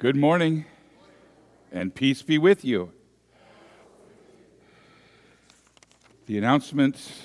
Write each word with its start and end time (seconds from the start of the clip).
Good 0.00 0.16
morning, 0.16 0.64
and 1.70 1.94
peace 1.94 2.22
be 2.22 2.38
with 2.38 2.64
you. 2.64 2.90
The 6.24 6.38
announcements 6.38 7.24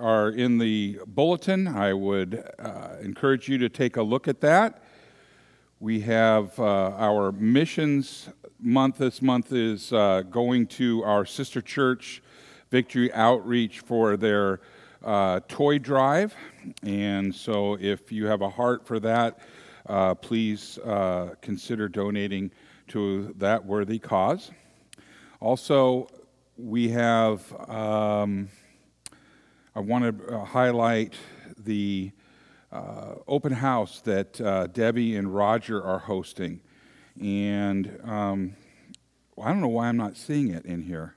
are 0.00 0.30
in 0.30 0.56
the 0.56 1.00
bulletin. 1.06 1.68
I 1.68 1.92
would 1.92 2.42
uh, 2.58 2.96
encourage 3.02 3.50
you 3.50 3.58
to 3.58 3.68
take 3.68 3.98
a 3.98 4.02
look 4.02 4.26
at 4.26 4.40
that. 4.40 4.82
We 5.80 6.00
have 6.00 6.58
uh, 6.58 6.92
our 6.96 7.30
missions 7.30 8.30
month. 8.58 8.96
This 8.96 9.20
month 9.20 9.52
is 9.52 9.92
uh, 9.92 10.22
going 10.22 10.68
to 10.68 11.04
our 11.04 11.26
sister 11.26 11.60
church, 11.60 12.22
Victory 12.70 13.12
Outreach, 13.12 13.80
for 13.80 14.16
their 14.16 14.60
uh, 15.04 15.40
toy 15.46 15.78
drive. 15.78 16.34
And 16.82 17.34
so 17.34 17.76
if 17.78 18.10
you 18.10 18.28
have 18.28 18.40
a 18.40 18.48
heart 18.48 18.86
for 18.86 18.98
that, 19.00 19.40
uh, 19.86 20.14
please 20.14 20.78
uh, 20.78 21.34
consider 21.40 21.88
donating 21.88 22.50
to 22.88 23.34
that 23.38 23.64
worthy 23.64 23.98
cause. 23.98 24.50
Also, 25.40 26.08
we 26.56 26.88
have, 26.90 27.52
um, 27.68 28.48
I 29.74 29.80
want 29.80 30.18
to 30.18 30.34
uh, 30.36 30.44
highlight 30.44 31.14
the 31.58 32.12
uh, 32.72 33.14
open 33.28 33.52
house 33.52 34.00
that 34.02 34.40
uh, 34.40 34.66
Debbie 34.68 35.16
and 35.16 35.34
Roger 35.34 35.82
are 35.82 35.98
hosting. 35.98 36.60
And 37.20 38.00
um, 38.04 38.56
I 39.40 39.48
don't 39.50 39.60
know 39.60 39.68
why 39.68 39.88
I'm 39.88 39.96
not 39.96 40.16
seeing 40.16 40.48
it 40.48 40.64
in 40.64 40.82
here. 40.82 41.14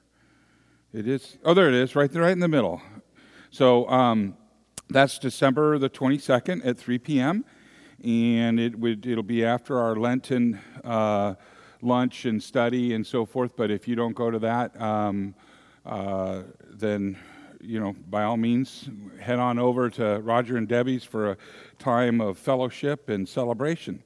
It 0.94 1.08
is, 1.08 1.38
oh, 1.44 1.54
there 1.54 1.68
it 1.68 1.76
is, 1.76 1.96
right 1.96 2.12
there, 2.12 2.24
right 2.24 2.32
in 2.32 2.40
the 2.40 2.48
middle. 2.48 2.82
So 3.50 3.88
um, 3.90 4.36
that's 4.90 5.20
December 5.20 5.78
the 5.78 5.90
22nd 5.90 6.66
at 6.66 6.78
3 6.78 6.98
p.m 7.00 7.46
and 8.08 8.58
it 8.58 8.80
would 8.80 9.06
it'll 9.06 9.22
be 9.22 9.44
after 9.44 9.78
our 9.78 9.96
Lenten 9.98 10.58
uh, 10.86 11.36
lunch 11.82 12.24
and 12.24 12.42
study 12.42 12.94
and 12.94 13.06
so 13.06 13.26
forth. 13.26 13.58
But 13.58 13.70
if 13.70 13.86
you 13.86 13.96
don't 13.96 14.16
go 14.16 14.32
to 14.32 14.40
that, 14.40 14.80
um, 14.82 15.36
uh, 15.86 16.44
then 16.70 17.18
you 17.60 17.82
know 17.82 17.94
by 18.10 18.24
all 18.24 18.38
means 18.38 18.90
head 19.20 19.40
on 19.40 19.60
over 19.60 19.90
to 19.90 20.22
Roger 20.22 20.56
and 20.56 20.70
Debbie's 20.70 21.04
for 21.04 21.32
a 21.32 21.38
time 21.80 22.22
of 22.22 22.38
fellowship 22.38 23.10
and 23.10 23.28
celebration. 23.28 24.02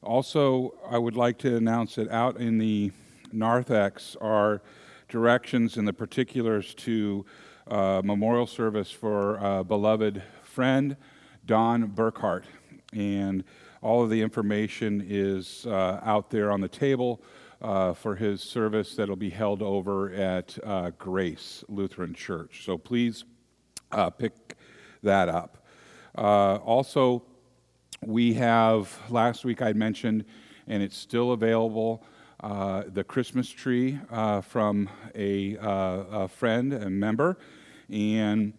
Also, 0.00 0.74
I 0.88 0.98
would 0.98 1.16
like 1.16 1.38
to 1.38 1.56
announce 1.56 1.96
that 1.96 2.08
out 2.10 2.36
in 2.36 2.58
the 2.58 2.92
narthex 3.32 4.16
are 4.20 4.62
directions 5.08 5.76
and 5.76 5.88
the 5.88 5.92
particulars 5.92 6.72
to 6.74 7.26
uh, 7.66 8.00
memorial 8.04 8.46
service 8.46 8.92
for 8.92 9.36
a 9.38 9.64
beloved 9.64 10.22
friend, 10.42 10.96
Don 11.46 11.88
Burkhart 11.88 12.44
and 12.94 13.44
all 13.82 14.02
of 14.02 14.10
the 14.10 14.22
information 14.22 15.04
is 15.06 15.66
uh, 15.66 16.00
out 16.02 16.30
there 16.30 16.50
on 16.50 16.60
the 16.60 16.68
table 16.68 17.22
uh, 17.60 17.92
for 17.92 18.16
his 18.16 18.40
service 18.40 18.94
that'll 18.96 19.16
be 19.16 19.30
held 19.30 19.62
over 19.62 20.12
at 20.12 20.56
uh, 20.64 20.90
Grace 20.96 21.64
Lutheran 21.68 22.14
Church. 22.14 22.64
So 22.64 22.78
please 22.78 23.24
uh, 23.92 24.10
pick 24.10 24.56
that 25.02 25.28
up. 25.28 25.66
Uh, 26.16 26.56
also, 26.56 27.24
we 28.02 28.34
have, 28.34 28.96
last 29.10 29.44
week 29.44 29.60
I 29.60 29.72
mentioned, 29.72 30.24
and 30.66 30.82
it's 30.82 30.96
still 30.96 31.32
available, 31.32 32.04
uh, 32.42 32.84
the 32.86 33.04
Christmas 33.04 33.48
tree 33.48 33.98
from 34.42 34.88
a, 35.14 35.56
a 35.60 36.28
friend, 36.28 36.72
a 36.72 36.90
member. 36.90 37.38
And 37.90 38.54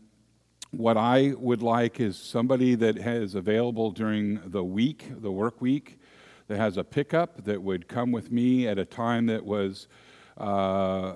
what 0.77 0.97
I 0.97 1.33
would 1.37 1.61
like 1.61 1.99
is 1.99 2.17
somebody 2.17 2.75
that 2.75 2.97
is 2.97 3.35
available 3.35 3.91
during 3.91 4.41
the 4.45 4.63
week, 4.63 5.11
the 5.21 5.31
work 5.31 5.61
week, 5.61 5.99
that 6.47 6.57
has 6.57 6.77
a 6.77 6.83
pickup 6.83 7.43
that 7.45 7.61
would 7.61 7.87
come 7.87 8.11
with 8.11 8.31
me 8.31 8.67
at 8.67 8.77
a 8.77 8.85
time 8.85 9.25
that 9.27 9.43
was 9.43 9.87
uh, 10.37 11.13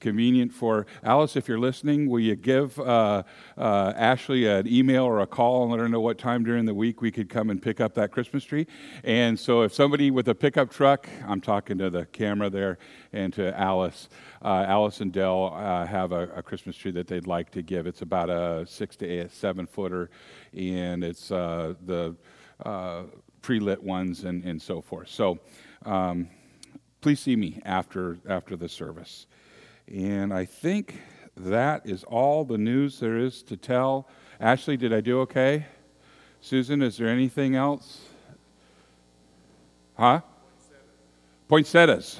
convenient 0.00 0.52
for 0.52 0.86
Alice. 1.02 1.36
If 1.36 1.48
you're 1.48 1.58
listening, 1.58 2.08
will 2.08 2.20
you 2.20 2.36
give 2.36 2.78
uh, 2.78 3.22
uh, 3.56 3.92
Ashley 3.96 4.46
an 4.46 4.66
email 4.66 5.04
or 5.04 5.20
a 5.20 5.26
call 5.26 5.62
and 5.62 5.70
let 5.70 5.80
her 5.80 5.88
know 5.88 6.00
what 6.00 6.18
time 6.18 6.44
during 6.44 6.64
the 6.64 6.74
week 6.74 7.00
we 7.00 7.10
could 7.10 7.28
come 7.28 7.50
and 7.50 7.60
pick 7.60 7.80
up 7.80 7.94
that 7.94 8.12
Christmas 8.12 8.44
tree? 8.44 8.66
And 9.04 9.38
so, 9.38 9.62
if 9.62 9.74
somebody 9.74 10.10
with 10.10 10.28
a 10.28 10.34
pickup 10.34 10.70
truck, 10.70 11.08
I'm 11.26 11.40
talking 11.40 11.78
to 11.78 11.90
the 11.90 12.06
camera 12.06 12.50
there 12.50 12.78
and 13.12 13.32
to 13.34 13.58
Alice. 13.58 14.08
Uh, 14.42 14.64
Alice 14.68 15.00
and 15.00 15.12
Dell 15.12 15.52
uh, 15.54 15.86
have 15.86 16.12
a, 16.12 16.28
a, 16.36 16.42
Christmas 16.42 16.76
tree 16.76 16.92
that 16.92 17.08
they'd 17.08 17.26
like 17.26 17.50
to 17.50 17.62
give. 17.62 17.86
It's 17.86 18.02
about 18.02 18.30
a 18.30 18.64
six 18.66 18.96
to 18.96 19.06
eight, 19.06 19.32
seven 19.32 19.66
footer, 19.66 20.10
and 20.56 21.02
it's 21.02 21.32
uh, 21.32 21.74
the 21.84 22.14
uh, 22.64 23.04
pre-lit 23.42 23.82
ones 23.82 24.24
and, 24.24 24.44
and 24.44 24.60
so 24.60 24.80
forth. 24.80 25.08
So. 25.08 25.38
Um, 25.84 26.28
please 27.00 27.20
see 27.20 27.36
me 27.36 27.60
after 27.64 28.18
after 28.28 28.56
the 28.56 28.68
service. 28.68 29.26
And 29.92 30.34
I 30.34 30.44
think 30.44 31.00
that 31.36 31.86
is 31.86 32.04
all 32.04 32.44
the 32.44 32.58
news 32.58 33.00
there 33.00 33.16
is 33.16 33.42
to 33.44 33.56
tell. 33.56 34.08
Ashley, 34.40 34.76
did 34.76 34.92
I 34.92 35.00
do 35.00 35.20
okay? 35.20 35.66
Susan, 36.40 36.82
is 36.82 36.98
there 36.98 37.08
anything 37.08 37.56
else? 37.56 38.00
Huh? 39.96 40.20
Poinsettias. 41.48 42.18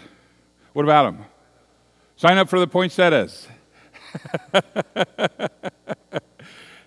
What 0.72 0.84
about 0.84 1.12
them? 1.12 1.24
Sign 2.16 2.38
up 2.38 2.48
for 2.48 2.58
the 2.58 2.66
poinsettias. 2.66 3.46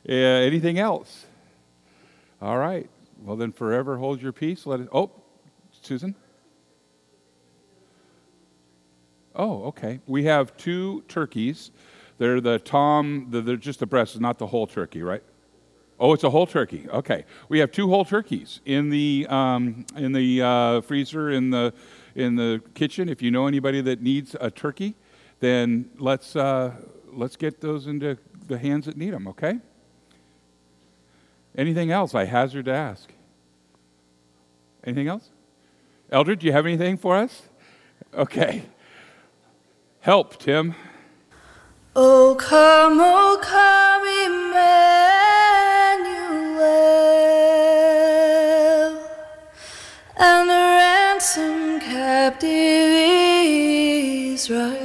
yeah, 0.04 0.42
anything 0.44 0.80
else? 0.80 1.26
All 2.42 2.58
right. 2.58 2.90
Well, 3.22 3.36
then 3.36 3.52
forever 3.52 3.98
hold 3.98 4.22
your 4.22 4.32
peace. 4.32 4.66
Let 4.66 4.80
it. 4.80 4.90
Oh, 4.92 5.12
Susan? 5.82 6.16
Oh, 9.36 9.64
okay. 9.66 10.00
We 10.08 10.26
have 10.26 10.56
two 10.58 11.04
turkeys. 11.08 11.72
They're 12.18 12.42
the 12.42 12.60
tom, 12.60 13.28
they're 13.30 13.56
just 13.56 13.80
the 13.80 13.88
breast, 13.88 14.20
not 14.20 14.38
the 14.38 14.48
whole 14.48 14.68
turkey, 14.68 15.02
right? 15.02 15.24
Oh, 16.00 16.14
it's 16.14 16.24
a 16.24 16.32
whole 16.32 16.48
turkey. 16.48 16.88
Okay, 16.90 17.26
we 17.48 17.60
have 17.60 17.72
two 17.72 17.88
whole 17.88 18.04
turkeys 18.04 18.60
in 18.66 18.90
the 18.90 19.28
um, 19.30 19.86
in 19.96 20.12
the 20.14 20.42
uh, 20.42 20.82
freezer 20.82 21.30
in 21.30 21.52
the 21.52 21.74
in 22.16 22.36
the 22.36 22.60
kitchen. 22.74 23.08
If 23.08 23.22
you 23.22 23.30
know 23.30 23.46
anybody 23.46 23.82
that 23.82 24.02
needs 24.02 24.36
a 24.42 24.50
turkey, 24.50 24.96
then 25.42 25.92
let's 26.00 26.36
uh, 26.36 26.74
let's 27.14 27.36
get 27.36 27.62
those 27.62 27.86
into 27.86 28.18
the 28.48 28.58
hands 28.58 28.88
that 28.88 28.98
need 28.98 29.14
them. 29.14 29.28
Okay. 29.28 29.60
Anything 31.56 31.92
else? 31.92 32.16
I 32.16 32.26
hazard 32.26 32.66
to 32.66 32.74
ask. 32.74 33.12
Anything 34.84 35.08
else? 35.08 35.30
Eldred, 36.12 36.40
do 36.40 36.48
you 36.48 36.52
have 36.52 36.66
anything 36.66 36.98
for 36.98 37.16
us? 37.16 37.44
Okay. 38.14 38.64
Help, 40.04 40.40
Tim. 40.40 40.74
Oh, 41.96 42.34
come, 42.34 42.98
oh, 43.00 43.38
come, 43.40 44.04
Emmanuel, 44.26 44.58
and 50.18 50.50
ransom 50.50 51.80
captive 51.82 52.50
Israel 54.34 54.82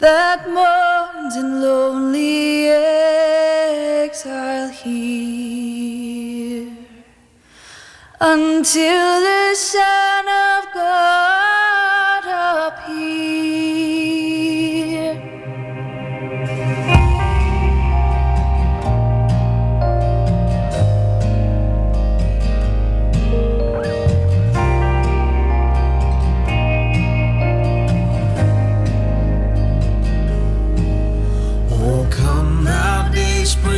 that 0.00 0.46
mourns 0.50 1.34
in 1.34 1.62
lonely 1.62 2.68
exile 4.04 4.68
here 4.68 6.76
until 8.20 9.20
the 9.22 9.54
Son 9.54 10.28
of 10.28 10.66
God. 10.74 11.37
whispering. 33.48 33.77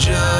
The 0.00 0.39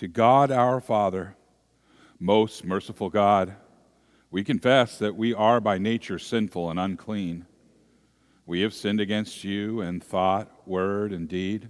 to 0.00 0.08
God 0.08 0.50
our 0.50 0.80
Father. 0.80 1.36
Most 2.18 2.64
merciful 2.64 3.10
God, 3.10 3.54
we 4.30 4.42
confess 4.42 4.96
that 4.96 5.14
we 5.14 5.34
are 5.34 5.60
by 5.60 5.76
nature 5.76 6.18
sinful 6.18 6.70
and 6.70 6.80
unclean. 6.80 7.44
We 8.46 8.62
have 8.62 8.72
sinned 8.72 8.98
against 8.98 9.44
you 9.44 9.82
in 9.82 10.00
thought, 10.00 10.50
word, 10.66 11.12
and 11.12 11.28
deed, 11.28 11.68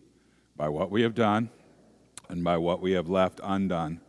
by 0.57 0.69
what 0.69 0.93
we 0.93 1.03
have 1.03 1.17
done 1.17 1.51
and 2.29 2.45
by 2.45 2.57
what 2.57 2.81
we 2.81 2.93
have 2.93 3.09
left 3.09 3.41
undone. 3.43 4.01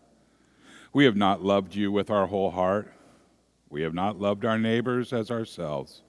We 0.93 1.05
have 1.05 1.15
not 1.15 1.43
loved 1.43 1.73
you 1.73 1.91
with 1.91 2.11
our 2.11 2.27
whole 2.27 2.51
heart. 2.51 2.93
We 3.71 3.81
have 3.81 3.95
not 3.95 4.19
loved 4.19 4.45
our 4.45 4.59
neighbors 4.59 5.13
as 5.13 5.31
ourselves. 5.31 6.03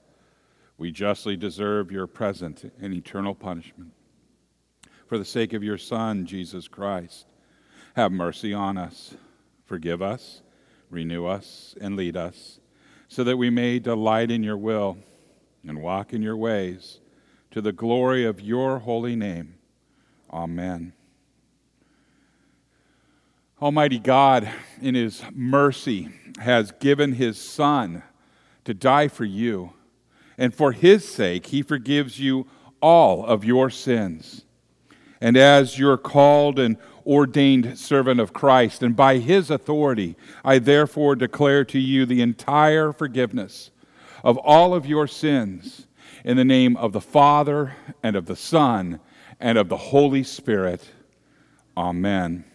We 0.77 0.91
justly 0.91 1.35
deserve 1.35 1.91
your 1.91 2.05
present 2.05 2.71
and 2.79 2.93
eternal 2.93 3.33
punishment 3.33 3.91
for 5.07 5.17
the 5.17 5.25
sake 5.25 5.53
of 5.53 5.63
your 5.63 5.79
Son, 5.79 6.27
Jesus 6.27 6.67
Christ. 6.67 7.25
Have 7.95 8.11
mercy 8.11 8.53
on 8.53 8.77
us, 8.77 9.15
forgive 9.65 10.01
us, 10.01 10.41
renew 10.89 11.25
us, 11.25 11.75
and 11.79 11.95
lead 11.95 12.17
us, 12.17 12.59
so 13.07 13.23
that 13.23 13.37
we 13.37 13.51
may 13.51 13.77
delight 13.77 14.31
in 14.31 14.43
your 14.43 14.57
will 14.57 14.97
and 15.67 15.81
walk 15.81 16.11
in 16.11 16.21
your 16.21 16.35
ways, 16.35 16.99
to 17.51 17.61
the 17.61 17.71
glory 17.71 18.25
of 18.25 18.41
your 18.41 18.79
holy 18.79 19.15
name. 19.15 19.55
Amen. 20.31 20.93
Almighty 23.61 23.99
God, 23.99 24.49
in 24.81 24.95
his 24.95 25.23
mercy, 25.31 26.09
has 26.39 26.71
given 26.79 27.13
his 27.13 27.39
Son 27.39 28.01
to 28.65 28.73
die 28.73 29.07
for 29.07 29.25
you, 29.25 29.73
and 30.37 30.53
for 30.53 30.71
his 30.71 31.07
sake, 31.07 31.45
he 31.47 31.61
forgives 31.61 32.19
you 32.19 32.47
all 32.81 33.23
of 33.23 33.45
your 33.45 33.69
sins. 33.69 34.45
And 35.21 35.37
as 35.37 35.79
you're 35.79 35.97
called 35.97 36.59
and 36.59 36.77
ordained 37.05 37.77
servant 37.77 38.19
of 38.19 38.33
Christ, 38.33 38.83
and 38.83 38.95
by 38.95 39.17
his 39.17 39.49
authority, 39.49 40.15
I 40.43 40.59
therefore 40.59 41.15
declare 41.15 41.65
to 41.65 41.79
you 41.79 42.05
the 42.05 42.21
entire 42.21 42.91
forgiveness 42.91 43.71
of 44.23 44.37
all 44.37 44.73
of 44.73 44.85
your 44.85 45.07
sins 45.07 45.87
in 46.23 46.37
the 46.37 46.45
name 46.45 46.77
of 46.77 46.93
the 46.93 47.01
Father, 47.01 47.75
and 48.01 48.15
of 48.15 48.25
the 48.25 48.35
Son, 48.35 48.99
and 49.39 49.57
of 49.57 49.67
the 49.69 49.77
Holy 49.77 50.23
Spirit. 50.23 50.91
Amen. 51.75 52.45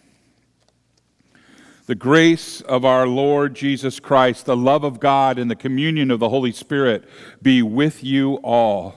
The 1.85 1.95
grace 1.95 2.61
of 2.61 2.85
our 2.85 3.07
Lord 3.07 3.55
Jesus 3.55 3.99
Christ, 3.99 4.45
the 4.45 4.57
love 4.57 4.83
of 4.83 4.99
God, 4.99 5.37
and 5.37 5.49
the 5.49 5.55
communion 5.55 6.11
of 6.11 6.19
the 6.19 6.29
Holy 6.29 6.51
Spirit 6.51 7.03
be 7.41 7.61
with 7.61 8.03
you 8.03 8.35
all. 8.43 8.95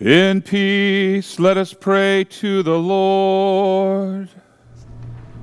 In 0.00 0.40
peace, 0.40 1.38
let 1.38 1.58
us 1.58 1.74
pray 1.74 2.24
to 2.24 2.62
the 2.62 2.78
Lord. 2.78 4.30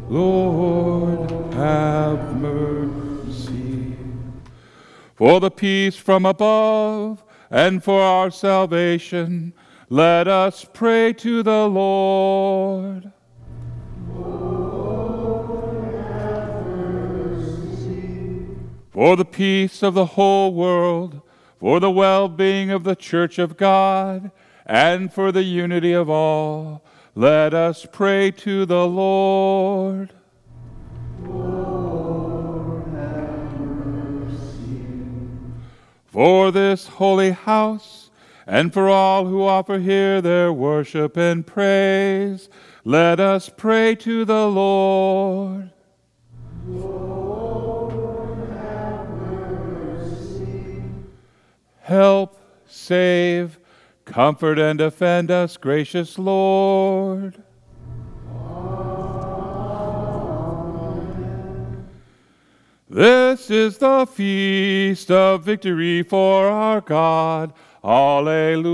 Lord, 0.09 1.29
have 1.53 2.35
mercy. 2.37 3.95
For 5.13 5.39
the 5.39 5.51
peace 5.51 5.95
from 5.95 6.25
above 6.25 7.23
and 7.51 7.83
for 7.83 8.01
our 8.01 8.31
salvation, 8.31 9.53
let 9.89 10.27
us 10.27 10.65
pray 10.73 11.13
to 11.13 11.43
the 11.43 11.67
Lord. 11.67 13.11
For 18.89 19.15
the 19.15 19.25
peace 19.25 19.83
of 19.83 19.93
the 19.93 20.07
whole 20.07 20.51
world, 20.51 21.21
for 21.59 21.79
the 21.79 21.91
well 21.91 22.27
being 22.27 22.71
of 22.71 22.83
the 22.83 22.95
church 22.95 23.37
of 23.37 23.55
God, 23.55 24.31
and 24.67 25.11
for 25.11 25.31
the 25.31 25.43
unity 25.43 25.93
of 25.93 26.09
all, 26.09 26.83
let 27.15 27.53
us 27.53 27.87
pray 27.89 28.31
to 28.31 28.65
the 28.65 28.85
Lord. 28.85 30.11
For 36.05 36.51
this 36.51 36.87
holy 36.87 37.31
house, 37.31 38.09
and 38.45 38.73
for 38.73 38.89
all 38.89 39.25
who 39.25 39.43
offer 39.43 39.79
here 39.79 40.21
their 40.21 40.51
worship 40.51 41.15
and 41.15 41.47
praise, 41.47 42.49
let 42.83 43.19
us 43.19 43.49
pray 43.55 43.95
to 43.95 44.25
the 44.25 44.47
Lord. 44.47 45.71
Help, 51.81 52.37
save, 52.67 53.59
comfort, 54.07 54.57
and 54.57 54.79
defend 54.79 55.29
us, 55.29 55.57
gracious 55.57 56.17
Lord. 56.17 57.43
This 62.89 63.51
is 63.51 63.77
the 63.77 64.05
feast 64.05 65.11
of 65.11 65.43
victory 65.43 66.01
for 66.03 66.47
our 66.47 66.79
God. 66.81 67.53
Alleluia. 67.83 68.73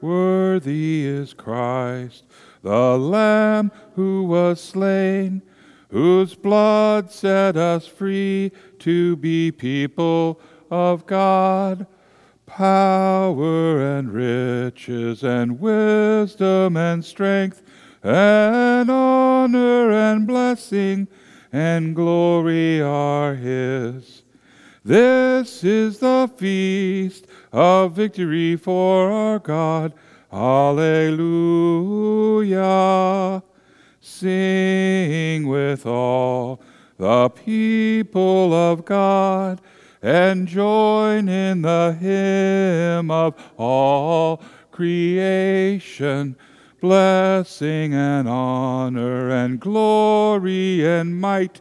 Worthy 0.00 1.06
is 1.06 1.32
Christ, 1.32 2.24
the 2.62 2.98
Lamb 2.98 3.70
who 3.94 4.24
was 4.24 4.60
slain, 4.60 5.42
whose 5.90 6.34
blood 6.34 7.12
set 7.12 7.56
us 7.56 7.86
free 7.86 8.50
to 8.80 9.14
be 9.16 9.52
people 9.52 10.40
of 10.72 11.06
God. 11.06 11.86
Power 12.56 13.80
and 13.80 14.12
riches 14.12 15.24
and 15.24 15.58
wisdom 15.58 16.76
and 16.76 17.02
strength 17.02 17.62
and 18.02 18.90
honor 18.90 19.90
and 19.90 20.26
blessing 20.26 21.08
and 21.50 21.96
glory 21.96 22.82
are 22.82 23.36
his. 23.36 24.22
This 24.84 25.64
is 25.64 26.00
the 26.00 26.30
feast 26.36 27.26
of 27.52 27.92
victory 27.92 28.56
for 28.56 29.10
our 29.10 29.38
God. 29.38 29.94
Alleluia. 30.30 31.02
Sing 33.98 35.46
with 35.46 35.86
all 35.86 36.60
the 36.98 37.30
people 37.30 38.52
of 38.52 38.84
God 38.84 39.62
and 40.02 40.48
join 40.48 41.28
in 41.28 41.62
the 41.62 41.96
hymn 41.98 43.10
of 43.10 43.34
all 43.56 44.42
creation. 44.72 46.36
Blessing 46.80 47.94
and 47.94 48.28
honor 48.28 49.30
and 49.30 49.60
glory 49.60 50.84
and 50.84 51.20
might 51.20 51.60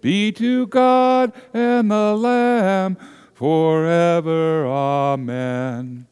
be 0.00 0.32
to 0.32 0.66
God 0.66 1.32
and 1.52 1.90
the 1.90 2.16
Lamb 2.16 2.96
forever. 3.34 4.66
Amen. 4.66 6.06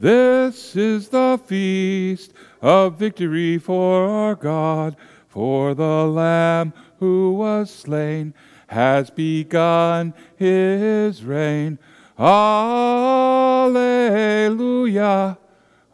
This 0.00 0.74
is 0.74 1.10
the 1.10 1.38
feast 1.44 2.32
of 2.62 2.98
victory 2.98 3.58
for 3.58 4.08
our 4.08 4.34
God, 4.34 4.96
for 5.28 5.74
the 5.74 6.06
Lamb 6.06 6.72
who 6.98 7.34
was 7.34 7.70
slain 7.70 8.34
has 8.72 9.10
begun 9.10 10.14
his 10.36 11.22
reign. 11.22 11.78
Alleluia. 12.18 13.68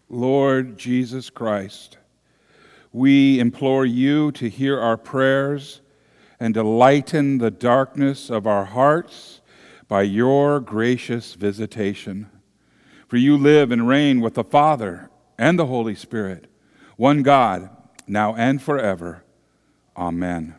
Lord 0.08 0.78
Jesus 0.78 1.28
Christ, 1.28 1.98
we 2.92 3.38
implore 3.40 3.84
you 3.84 4.32
to 4.32 4.48
hear 4.48 4.80
our 4.80 4.96
prayers 4.96 5.82
and 6.40 6.54
to 6.54 6.62
lighten 6.62 7.38
the 7.38 7.50
darkness 7.50 8.30
of 8.30 8.46
our 8.46 8.64
hearts 8.64 9.40
by 9.88 10.02
your 10.02 10.60
gracious 10.60 11.34
visitation. 11.34 12.30
For 13.08 13.16
you 13.16 13.36
live 13.36 13.72
and 13.72 13.88
reign 13.88 14.20
with 14.20 14.34
the 14.34 14.44
Father 14.44 15.10
and 15.38 15.58
the 15.58 15.66
Holy 15.66 15.94
Spirit, 15.94 16.46
one 16.96 17.22
God, 17.22 17.70
now 18.06 18.34
and 18.34 18.60
forever. 18.60 19.24
Amen. 19.96 20.54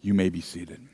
You 0.00 0.14
may 0.14 0.28
be 0.28 0.40
seated. 0.40 0.87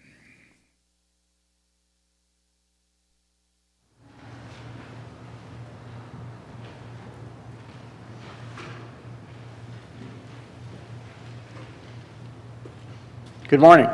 Good 13.46 13.60
morning. 13.60 13.90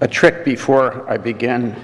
A 0.00 0.08
trick 0.08 0.42
before 0.42 1.06
I 1.06 1.18
begin. 1.18 1.76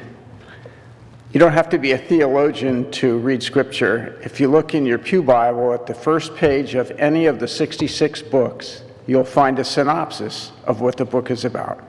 You 1.34 1.40
don't 1.40 1.52
have 1.52 1.68
to 1.68 1.78
be 1.78 1.92
a 1.92 1.98
theologian 1.98 2.90
to 2.92 3.18
read 3.18 3.42
Scripture. 3.42 4.18
If 4.24 4.40
you 4.40 4.48
look 4.48 4.74
in 4.74 4.86
your 4.86 4.96
Pew 4.96 5.22
Bible 5.22 5.74
at 5.74 5.86
the 5.86 5.92
first 5.92 6.34
page 6.36 6.74
of 6.74 6.90
any 6.92 7.26
of 7.26 7.38
the 7.38 7.46
66 7.46 8.22
books, 8.22 8.82
you'll 9.06 9.24
find 9.24 9.58
a 9.58 9.64
synopsis 9.64 10.52
of 10.64 10.80
what 10.80 10.96
the 10.96 11.04
book 11.04 11.30
is 11.30 11.44
about. 11.44 11.86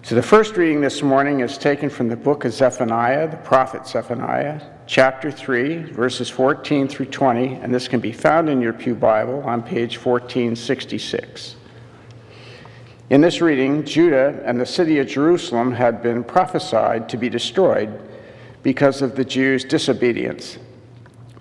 So 0.00 0.14
the 0.14 0.22
first 0.22 0.56
reading 0.56 0.80
this 0.80 1.02
morning 1.02 1.40
is 1.40 1.58
taken 1.58 1.90
from 1.90 2.08
the 2.08 2.16
book 2.16 2.46
of 2.46 2.54
Zephaniah, 2.54 3.30
the 3.30 3.36
prophet 3.36 3.86
Zephaniah, 3.86 4.62
chapter 4.86 5.30
3, 5.30 5.92
verses 5.92 6.28
14 6.28 6.88
through 6.88 7.06
20, 7.06 7.54
and 7.54 7.74
this 7.74 7.88
can 7.88 8.00
be 8.00 8.12
found 8.12 8.48
in 8.48 8.60
your 8.60 8.72
Pew 8.72 8.94
Bible 8.94 9.42
on 9.44 9.62
page 9.62 9.96
1466. 9.96 11.56
In 13.10 13.20
this 13.20 13.40
reading, 13.40 13.84
Judah 13.84 14.42
and 14.44 14.60
the 14.60 14.66
city 14.66 14.98
of 14.98 15.06
Jerusalem 15.06 15.72
had 15.72 16.02
been 16.02 16.24
prophesied 16.24 17.08
to 17.10 17.16
be 17.16 17.28
destroyed 17.28 18.00
because 18.62 19.02
of 19.02 19.16
the 19.16 19.24
Jews' 19.24 19.64
disobedience. 19.64 20.58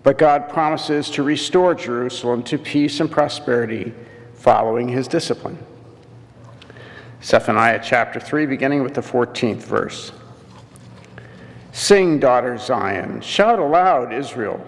But 0.04 0.18
God 0.18 0.50
promises 0.50 1.10
to 1.12 1.24
restore 1.24 1.76
Jerusalem 1.76 2.44
to 2.44 2.58
peace 2.58 3.00
and 3.00 3.10
prosperity 3.10 3.94
following 4.34 4.90
his 4.90 5.08
discipline. 5.08 5.58
Zephaniah 7.24 7.80
chapter 7.84 8.20
3, 8.20 8.48
beginning 8.48 8.82
with 8.82 8.96
the 8.96 9.02
14th 9.02 9.58
verse. 9.58 10.12
Sing, 11.72 12.20
daughter 12.20 12.58
Zion. 12.58 13.22
Shout 13.22 13.60
aloud, 13.60 14.14
Israel. 14.14 14.66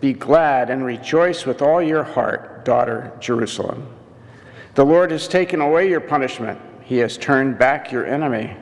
Be 0.00 0.12
glad 0.12 0.70
and 0.70 0.84
rejoice 0.84 1.44
with 1.46 1.62
all 1.62 1.82
your 1.82 2.02
heart, 2.02 2.64
daughter 2.64 3.12
Jerusalem. 3.20 3.86
The 4.74 4.84
Lord 4.84 5.10
has 5.10 5.28
taken 5.28 5.60
away 5.60 5.88
your 5.88 6.00
punishment, 6.00 6.60
He 6.82 6.98
has 6.98 7.16
turned 7.16 7.58
back 7.58 7.92
your 7.92 8.06
enemy. 8.06 8.56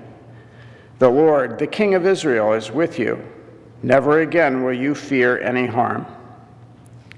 The 0.98 1.08
Lord, 1.08 1.58
the 1.58 1.66
King 1.66 1.94
of 1.94 2.06
Israel, 2.06 2.52
is 2.52 2.70
with 2.70 2.98
you. 2.98 3.22
Never 3.82 4.20
again 4.20 4.62
will 4.62 4.72
you 4.72 4.94
fear 4.94 5.40
any 5.40 5.66
harm. 5.66 6.06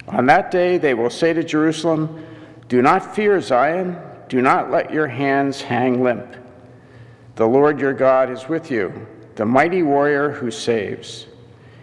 On 0.09 0.27
that 0.27 0.51
day 0.51 0.79
they 0.79 0.95
will 0.95 1.11
say 1.11 1.33
to 1.33 1.45
Jerusalem, 1.45 2.25
Do 2.69 2.83
not 2.83 3.15
fear 3.15 3.41
Zion, 3.41 3.99
do 4.29 4.41
not 4.41 4.71
let 4.71 4.93
your 4.93 5.07
hands 5.07 5.61
hang 5.61 6.03
limp. 6.03 6.35
The 7.37 7.47
Lord 7.47 7.79
your 7.79 7.93
God 7.93 8.31
is 8.31 8.49
with 8.49 8.71
you, 8.71 9.07
the 9.37 9.45
mighty 9.45 9.83
warrior 9.83 10.31
who 10.31 10.51
saves. 10.51 11.27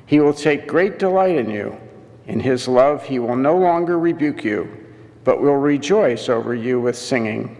He 0.06 0.20
will 0.20 0.34
take 0.34 0.68
great 0.68 1.00
delight 1.00 1.38
in 1.38 1.50
you. 1.50 1.78
In 2.26 2.40
his 2.40 2.68
love 2.68 3.06
he 3.06 3.20
will 3.20 3.36
no 3.36 3.56
longer 3.56 4.00
rebuke 4.00 4.44
you, 4.44 4.68
but 5.24 5.42
will 5.42 5.58
rejoice 5.58 6.30
over 6.30 6.56
you 6.56 6.82
with 6.82 6.98
singing. 6.98 7.60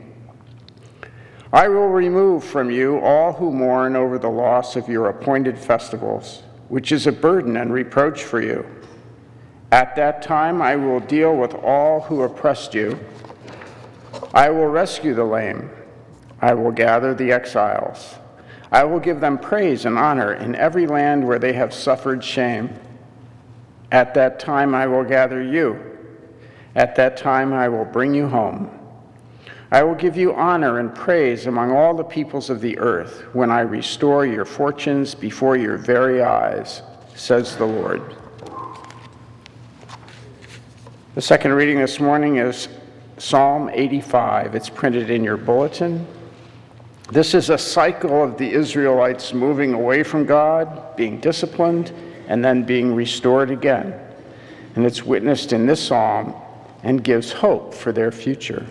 I 1.52 1.68
will 1.68 1.90
remove 1.90 2.44
from 2.44 2.72
you 2.72 3.00
all 3.00 3.34
who 3.34 3.52
mourn 3.52 3.96
over 3.96 4.18
the 4.18 4.30
loss 4.30 4.76
of 4.76 4.90
your 4.90 5.10
appointed 5.10 5.58
festivals, 5.58 6.42
which 6.70 6.92
is 6.92 7.06
a 7.06 7.12
burden 7.12 7.58
and 7.58 7.72
reproach 7.72 8.24
for 8.24 8.42
you. 8.42 8.66
At 9.72 9.96
that 9.96 10.24
time 10.24 10.62
I 10.62 10.76
will 10.76 11.00
deal 11.00 11.36
with 11.36 11.54
all 11.54 12.02
who 12.02 12.24
oppressed 12.24 12.74
you. 12.74 13.00
I 14.34 14.50
will 14.50 14.68
rescue 14.68 15.14
the 15.14 15.24
lame. 15.24 15.70
I 16.42 16.56
will 16.56 16.72
gather 16.72 17.14
the 17.14 17.32
exiles. 17.32 18.16
I 18.74 18.84
will 18.86 19.00
give 19.00 19.22
them 19.22 19.38
praise 19.38 19.86
and 19.86 20.00
honor 20.00 20.34
in 20.34 20.56
every 20.56 20.88
land 20.88 21.28
where 21.28 21.38
they 21.38 21.54
have 21.54 21.72
suffered 21.72 22.24
shame. 22.24 22.74
At 23.92 24.16
that 24.16 24.40
time 24.40 24.74
I 24.74 24.88
will 24.88 25.04
gather 25.04 25.44
you. 25.44 25.80
At 26.76 26.96
that 26.96 27.16
time 27.16 27.54
I 27.54 27.70
will 27.70 27.86
bring 27.86 28.16
you 28.16 28.28
home. 28.28 28.72
I 29.72 29.84
will 29.84 29.94
give 29.94 30.18
you 30.18 30.34
honor 30.34 30.80
and 30.80 30.94
praise 30.94 31.46
among 31.46 31.72
all 31.72 31.94
the 31.94 32.04
peoples 32.04 32.50
of 32.50 32.62
the 32.62 32.80
earth 32.80 33.24
when 33.34 33.52
I 33.52 33.60
restore 33.60 34.26
your 34.26 34.44
fortunes 34.44 35.14
before 35.14 35.56
your 35.56 35.78
very 35.78 36.24
eyes, 36.24 36.82
says 37.14 37.56
the 37.56 37.66
Lord. 37.66 38.02
The 41.14 41.22
second 41.22 41.54
reading 41.54 41.78
this 41.78 42.00
morning 42.00 42.38
is 42.38 42.70
Psalm 43.20 43.70
85. 43.72 44.56
It's 44.56 44.70
printed 44.70 45.12
in 45.12 45.24
your 45.24 45.38
bulletin. 45.38 46.08
This 47.14 47.36
is 47.36 47.52
a 47.52 47.60
cycle 47.60 48.24
of 48.24 48.40
the 48.40 48.52
Israelites 48.52 49.36
moving 49.36 49.76
away 49.76 50.02
from 50.02 50.26
God, 50.26 50.96
being 50.96 51.20
disciplined, 51.20 51.94
and 52.28 52.44
then 52.44 52.64
being 52.64 52.96
restored 52.96 53.52
again. 53.52 53.94
And 54.76 54.84
it's 54.84 55.04
witnessed 55.04 55.54
in 55.54 55.68
this 55.68 55.80
psalm 55.80 56.34
and 56.82 57.04
gives 57.04 57.32
hope 57.32 57.76
for 57.76 57.92
their 57.92 58.12
future. 58.12 58.66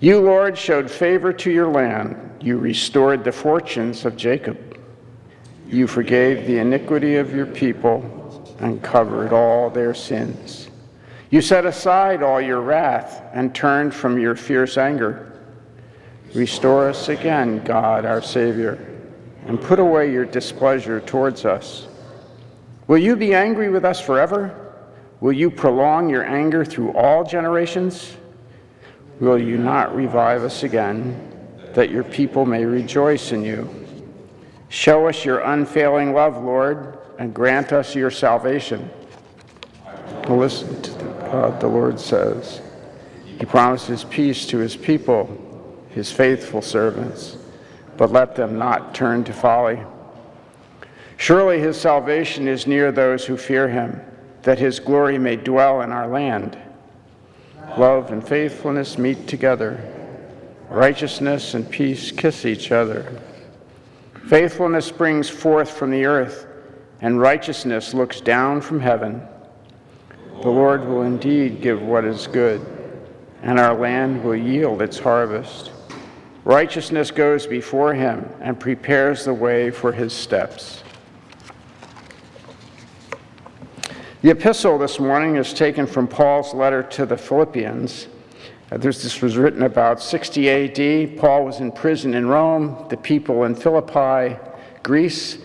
You, 0.00 0.20
Lord, 0.20 0.56
showed 0.56 0.90
favor 0.90 1.34
to 1.34 1.50
your 1.50 1.68
land. 1.68 2.16
You 2.40 2.56
restored 2.56 3.24
the 3.24 3.32
fortunes 3.32 4.06
of 4.06 4.16
Jacob. 4.16 4.78
You 5.68 5.86
forgave 5.86 6.46
the 6.46 6.56
iniquity 6.60 7.16
of 7.16 7.34
your 7.34 7.44
people 7.44 8.56
and 8.58 8.82
covered 8.82 9.34
all 9.34 9.68
their 9.68 9.92
sins. 9.92 10.69
You 11.30 11.40
set 11.40 11.64
aside 11.64 12.24
all 12.24 12.40
your 12.40 12.60
wrath 12.60 13.22
and 13.32 13.54
turned 13.54 13.94
from 13.94 14.18
your 14.18 14.34
fierce 14.34 14.76
anger. 14.76 15.38
Restore 16.34 16.88
us 16.88 17.08
again, 17.08 17.62
God, 17.64 18.04
our 18.04 18.20
Savior, 18.20 18.84
and 19.46 19.60
put 19.60 19.78
away 19.78 20.12
your 20.12 20.24
displeasure 20.24 21.00
towards 21.00 21.44
us. 21.44 21.86
Will 22.88 22.98
you 22.98 23.14
be 23.14 23.32
angry 23.32 23.70
with 23.70 23.84
us 23.84 24.00
forever? 24.00 24.74
Will 25.20 25.32
you 25.32 25.50
prolong 25.50 26.10
your 26.10 26.24
anger 26.24 26.64
through 26.64 26.92
all 26.92 27.22
generations? 27.22 28.16
Will 29.20 29.38
you 29.38 29.56
not 29.56 29.94
revive 29.94 30.42
us 30.42 30.64
again, 30.64 31.30
that 31.74 31.90
your 31.90 32.04
people 32.04 32.44
may 32.44 32.64
rejoice 32.64 33.30
in 33.30 33.44
you? 33.44 33.68
Show 34.68 35.08
us 35.08 35.24
your 35.24 35.40
unfailing 35.40 36.12
love, 36.12 36.42
Lord, 36.42 36.98
and 37.18 37.32
grant 37.34 37.72
us 37.72 37.94
your 37.94 38.10
salvation. 38.10 38.90
Listen 40.28 40.80
to 40.82 40.92
the 41.30 41.68
Lord 41.68 41.98
says. 42.00 42.60
He 43.24 43.46
promises 43.46 44.04
peace 44.04 44.46
to 44.46 44.58
his 44.58 44.76
people, 44.76 45.28
his 45.88 46.12
faithful 46.12 46.62
servants, 46.62 47.38
but 47.96 48.12
let 48.12 48.36
them 48.36 48.58
not 48.58 48.94
turn 48.94 49.24
to 49.24 49.32
folly. 49.32 49.78
Surely 51.16 51.60
his 51.60 51.80
salvation 51.80 52.48
is 52.48 52.66
near 52.66 52.90
those 52.90 53.24
who 53.24 53.36
fear 53.36 53.68
him, 53.68 54.00
that 54.42 54.58
his 54.58 54.80
glory 54.80 55.18
may 55.18 55.36
dwell 55.36 55.82
in 55.82 55.92
our 55.92 56.08
land. 56.08 56.58
Love 57.76 58.10
and 58.10 58.26
faithfulness 58.26 58.98
meet 58.98 59.28
together. 59.28 59.78
Righteousness 60.68 61.54
and 61.54 61.68
peace 61.68 62.10
kiss 62.10 62.44
each 62.44 62.72
other. 62.72 63.20
Faithfulness 64.28 64.86
springs 64.86 65.28
forth 65.28 65.70
from 65.70 65.90
the 65.90 66.04
earth, 66.04 66.46
and 67.00 67.20
righteousness 67.20 67.94
looks 67.94 68.20
down 68.20 68.60
from 68.60 68.80
heaven. 68.80 69.22
The 70.42 70.48
Lord 70.48 70.88
will 70.88 71.02
indeed 71.02 71.60
give 71.60 71.82
what 71.82 72.06
is 72.06 72.26
good, 72.26 72.66
and 73.42 73.60
our 73.60 73.74
land 73.74 74.24
will 74.24 74.34
yield 74.34 74.80
its 74.80 74.98
harvest. 74.98 75.70
Righteousness 76.44 77.10
goes 77.10 77.46
before 77.46 77.92
him 77.92 78.26
and 78.40 78.58
prepares 78.58 79.26
the 79.26 79.34
way 79.34 79.70
for 79.70 79.92
his 79.92 80.14
steps. 80.14 80.82
The 84.22 84.30
epistle 84.30 84.78
this 84.78 84.98
morning 84.98 85.36
is 85.36 85.52
taken 85.52 85.86
from 85.86 86.08
Paul's 86.08 86.54
letter 86.54 86.82
to 86.84 87.04
the 87.04 87.18
Philippians. 87.18 88.08
Uh, 88.72 88.78
this 88.78 89.20
was 89.20 89.36
written 89.36 89.64
about 89.64 90.00
60 90.00 90.48
AD. 90.48 91.18
Paul 91.18 91.44
was 91.44 91.60
in 91.60 91.70
prison 91.70 92.14
in 92.14 92.26
Rome. 92.26 92.86
The 92.88 92.96
people 92.96 93.44
in 93.44 93.54
Philippi, 93.54 94.38
Greece, 94.82 95.36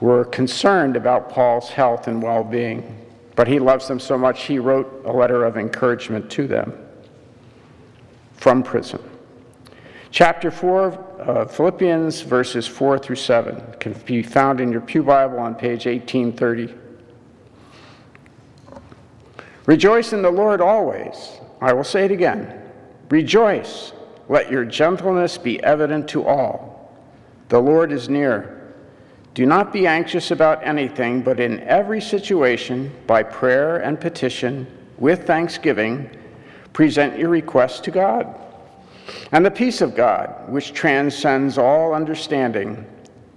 were 0.00 0.24
concerned 0.24 0.96
about 0.96 1.28
Paul's 1.28 1.70
health 1.70 2.08
and 2.08 2.20
well 2.20 2.42
being. 2.42 3.01
But 3.34 3.48
he 3.48 3.58
loves 3.58 3.88
them 3.88 3.98
so 3.98 4.18
much, 4.18 4.44
he 4.44 4.58
wrote 4.58 5.02
a 5.06 5.12
letter 5.12 5.44
of 5.44 5.56
encouragement 5.56 6.30
to 6.32 6.46
them 6.46 6.74
from 8.34 8.62
prison. 8.62 9.00
Chapter 10.10 10.50
4, 10.50 10.84
of 10.84 10.98
uh, 11.20 11.44
Philippians, 11.46 12.20
verses 12.20 12.66
4 12.66 12.98
through 12.98 13.16
7, 13.16 13.76
can 13.80 13.94
be 14.04 14.22
found 14.22 14.60
in 14.60 14.70
your 14.70 14.82
Pew 14.82 15.02
Bible 15.02 15.38
on 15.38 15.54
page 15.54 15.86
1830. 15.86 16.74
Rejoice 19.64 20.12
in 20.12 20.20
the 20.20 20.30
Lord 20.30 20.60
always. 20.60 21.40
I 21.62 21.72
will 21.72 21.84
say 21.84 22.04
it 22.04 22.10
again. 22.10 22.60
Rejoice. 23.08 23.92
Let 24.28 24.50
your 24.50 24.64
gentleness 24.64 25.38
be 25.38 25.62
evident 25.62 26.08
to 26.08 26.26
all. 26.26 26.92
The 27.48 27.60
Lord 27.60 27.92
is 27.92 28.08
near. 28.08 28.51
Do 29.34 29.46
not 29.46 29.72
be 29.72 29.86
anxious 29.86 30.30
about 30.30 30.62
anything, 30.62 31.22
but 31.22 31.40
in 31.40 31.60
every 31.60 32.00
situation, 32.00 32.94
by 33.06 33.22
prayer 33.22 33.78
and 33.78 33.98
petition, 33.98 34.66
with 34.98 35.26
thanksgiving, 35.26 36.10
present 36.72 37.18
your 37.18 37.30
requests 37.30 37.80
to 37.80 37.90
God. 37.90 38.38
And 39.32 39.44
the 39.44 39.50
peace 39.50 39.80
of 39.80 39.94
God, 39.94 40.48
which 40.48 40.74
transcends 40.74 41.56
all 41.56 41.94
understanding, 41.94 42.86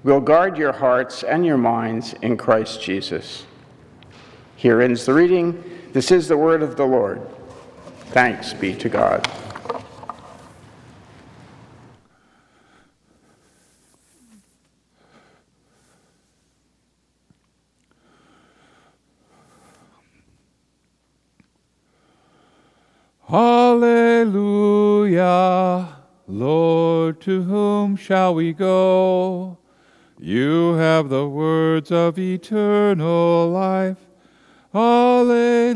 will 0.04 0.20
guard 0.20 0.58
your 0.58 0.74
hearts 0.74 1.24
and 1.24 1.46
your 1.46 1.58
minds 1.58 2.14
in 2.22 2.38
Christ 2.38 2.82
Jesus. 2.82 3.46
Here 4.58 4.82
ends 4.82 5.06
the 5.06 5.14
reading. 5.14 5.64
This 5.94 6.12
is 6.12 6.28
the 6.28 6.38
word 6.38 6.62
of 6.62 6.76
the 6.76 6.86
Lord. 6.86 7.22
Thanks 8.08 8.54
be 8.54 8.76
to 8.76 8.90
God. 8.90 9.28
Hallelujah. 23.36 25.20
Lord, 26.26 27.20
to 27.20 27.44
whom 27.44 27.98
shall 27.98 28.34
we 28.34 28.54
go? 28.54 29.58
You 30.18 30.76
have 30.76 31.10
the 31.10 31.28
words 31.28 31.92
of 31.92 32.18
eternal 32.18 33.50
life. 33.50 33.98
Hallelujah. 34.72 35.76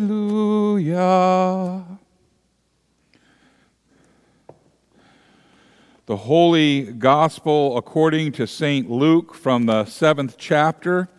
The 6.05 6.15
Holy 6.15 6.93
Gospel 6.93 7.77
according 7.77 8.31
to 8.31 8.47
St. 8.47 8.89
Luke 8.89 9.33
from 9.33 9.65
the 9.65 9.83
seventh 9.83 10.37
chapter. 10.37 11.09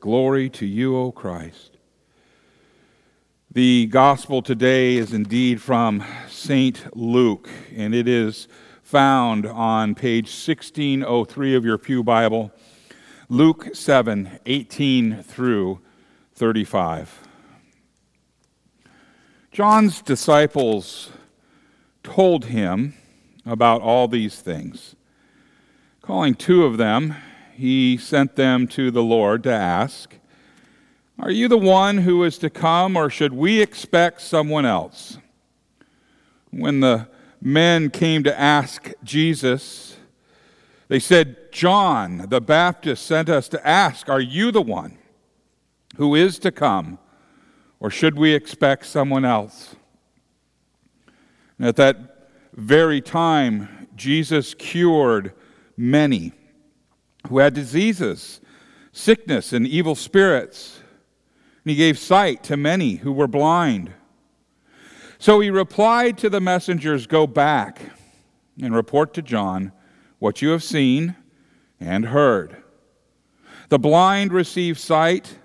Glory 0.00 0.50
to 0.50 0.66
you, 0.66 0.96
O 0.96 1.12
Christ. 1.12 1.71
The 3.54 3.86
Gospel 3.88 4.40
today 4.40 4.96
is 4.96 5.12
indeed 5.12 5.60
from 5.60 6.02
St. 6.26 6.96
Luke, 6.96 7.50
and 7.76 7.94
it 7.94 8.08
is 8.08 8.48
found 8.82 9.44
on 9.44 9.94
page 9.94 10.24
1603 10.24 11.54
of 11.54 11.62
your 11.62 11.76
Pew 11.76 12.02
Bible, 12.02 12.50
Luke 13.28 13.68
7 13.74 14.38
18 14.46 15.22
through 15.22 15.80
35. 16.34 17.28
John's 19.50 20.00
disciples 20.00 21.10
told 22.02 22.46
him, 22.46 22.94
about 23.44 23.82
all 23.82 24.08
these 24.08 24.40
things. 24.40 24.96
Calling 26.00 26.34
two 26.34 26.64
of 26.64 26.78
them, 26.78 27.14
he 27.52 27.98
sent 27.98 28.36
them 28.36 28.66
to 28.68 28.90
the 28.90 29.02
Lord 29.02 29.42
to 29.42 29.52
ask, 29.52 30.16
Are 31.18 31.30
you 31.30 31.48
the 31.48 31.58
one 31.58 31.98
who 31.98 32.24
is 32.24 32.38
to 32.38 32.50
come, 32.50 32.96
or 32.96 33.10
should 33.10 33.32
we 33.32 33.60
expect 33.60 34.20
someone 34.20 34.66
else? 34.66 35.18
When 36.50 36.80
the 36.80 37.08
men 37.40 37.90
came 37.90 38.22
to 38.24 38.40
ask 38.40 38.92
Jesus, 39.04 39.96
they 40.88 40.98
said, 40.98 41.52
John 41.52 42.26
the 42.28 42.40
Baptist 42.40 43.06
sent 43.06 43.28
us 43.28 43.48
to 43.48 43.66
ask, 43.66 44.08
Are 44.08 44.20
you 44.20 44.50
the 44.50 44.62
one 44.62 44.98
who 45.96 46.14
is 46.14 46.38
to 46.40 46.52
come, 46.52 46.98
or 47.80 47.90
should 47.90 48.18
we 48.18 48.34
expect 48.34 48.86
someone 48.86 49.24
else? 49.24 49.76
And 51.58 51.66
at 51.66 51.76
that 51.76 52.28
very 52.54 53.00
time, 53.00 53.88
Jesus 53.96 54.54
cured 54.54 55.32
many 55.76 56.32
who 57.28 57.38
had 57.38 57.54
diseases, 57.54 58.40
sickness, 58.92 59.52
and 59.52 59.66
evil 59.66 59.94
spirits. 59.94 60.81
And 61.64 61.70
he 61.70 61.76
gave 61.76 61.98
sight 61.98 62.42
to 62.44 62.56
many 62.56 62.96
who 62.96 63.12
were 63.12 63.28
blind. 63.28 63.92
So 65.18 65.38
he 65.40 65.50
replied 65.50 66.18
to 66.18 66.28
the 66.28 66.40
messengers 66.40 67.06
Go 67.06 67.26
back 67.26 67.80
and 68.60 68.74
report 68.74 69.14
to 69.14 69.22
John 69.22 69.72
what 70.18 70.42
you 70.42 70.50
have 70.50 70.64
seen 70.64 71.16
and 71.78 72.06
heard. 72.06 72.56
The 73.68 73.78
blind 73.78 74.32
receive 74.32 74.78
sight, 74.78 75.38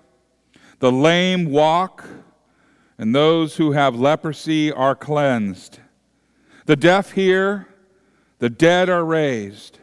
the 0.79 0.91
lame 0.91 1.45
walk, 1.45 2.05
and 2.97 3.13
those 3.13 3.57
who 3.57 3.71
have 3.71 3.95
leprosy 3.95 4.71
are 4.71 4.95
cleansed. 4.95 5.79
The 6.65 6.75
deaf 6.75 7.11
hear, 7.11 7.67
the 8.39 8.49
dead 8.49 8.89
are 8.89 9.05
raised, 9.05 9.79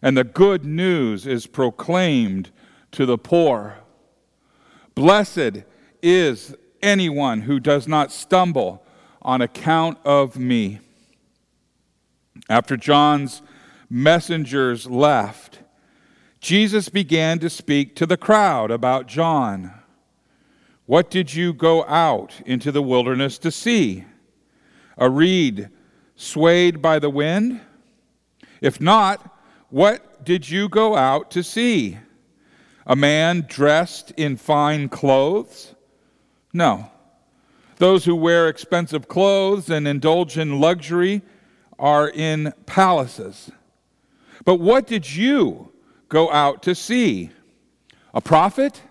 and 0.00 0.16
the 0.16 0.24
good 0.24 0.64
news 0.64 1.26
is 1.26 1.46
proclaimed 1.46 2.50
to 2.92 3.06
the 3.06 3.18
poor. 3.18 3.81
Blessed 4.94 5.64
is 6.02 6.54
anyone 6.82 7.42
who 7.42 7.60
does 7.60 7.88
not 7.88 8.12
stumble 8.12 8.84
on 9.22 9.40
account 9.40 9.98
of 10.04 10.38
me. 10.38 10.80
After 12.48 12.76
John's 12.76 13.42
messengers 13.88 14.88
left, 14.88 15.60
Jesus 16.40 16.88
began 16.88 17.38
to 17.38 17.48
speak 17.48 17.94
to 17.96 18.06
the 18.06 18.16
crowd 18.16 18.70
about 18.70 19.06
John. 19.06 19.72
What 20.86 21.08
did 21.08 21.32
you 21.32 21.52
go 21.52 21.84
out 21.84 22.40
into 22.44 22.72
the 22.72 22.82
wilderness 22.82 23.38
to 23.38 23.50
see? 23.50 24.04
A 24.98 25.08
reed 25.08 25.70
swayed 26.16 26.82
by 26.82 26.98
the 26.98 27.10
wind? 27.10 27.60
If 28.60 28.80
not, 28.80 29.38
what 29.70 30.24
did 30.24 30.50
you 30.50 30.68
go 30.68 30.96
out 30.96 31.30
to 31.32 31.42
see? 31.42 31.98
A 32.86 32.96
man 32.96 33.46
dressed 33.48 34.12
in 34.16 34.36
fine 34.36 34.88
clothes? 34.88 35.74
No. 36.52 36.90
Those 37.76 38.04
who 38.04 38.14
wear 38.14 38.48
expensive 38.48 39.08
clothes 39.08 39.70
and 39.70 39.86
indulge 39.86 40.38
in 40.38 40.60
luxury 40.60 41.22
are 41.78 42.08
in 42.08 42.52
palaces. 42.66 43.50
But 44.44 44.56
what 44.56 44.86
did 44.86 45.14
you 45.14 45.72
go 46.08 46.30
out 46.32 46.62
to 46.64 46.74
see? 46.74 47.30
A 48.14 48.20
prophet? 48.20 48.82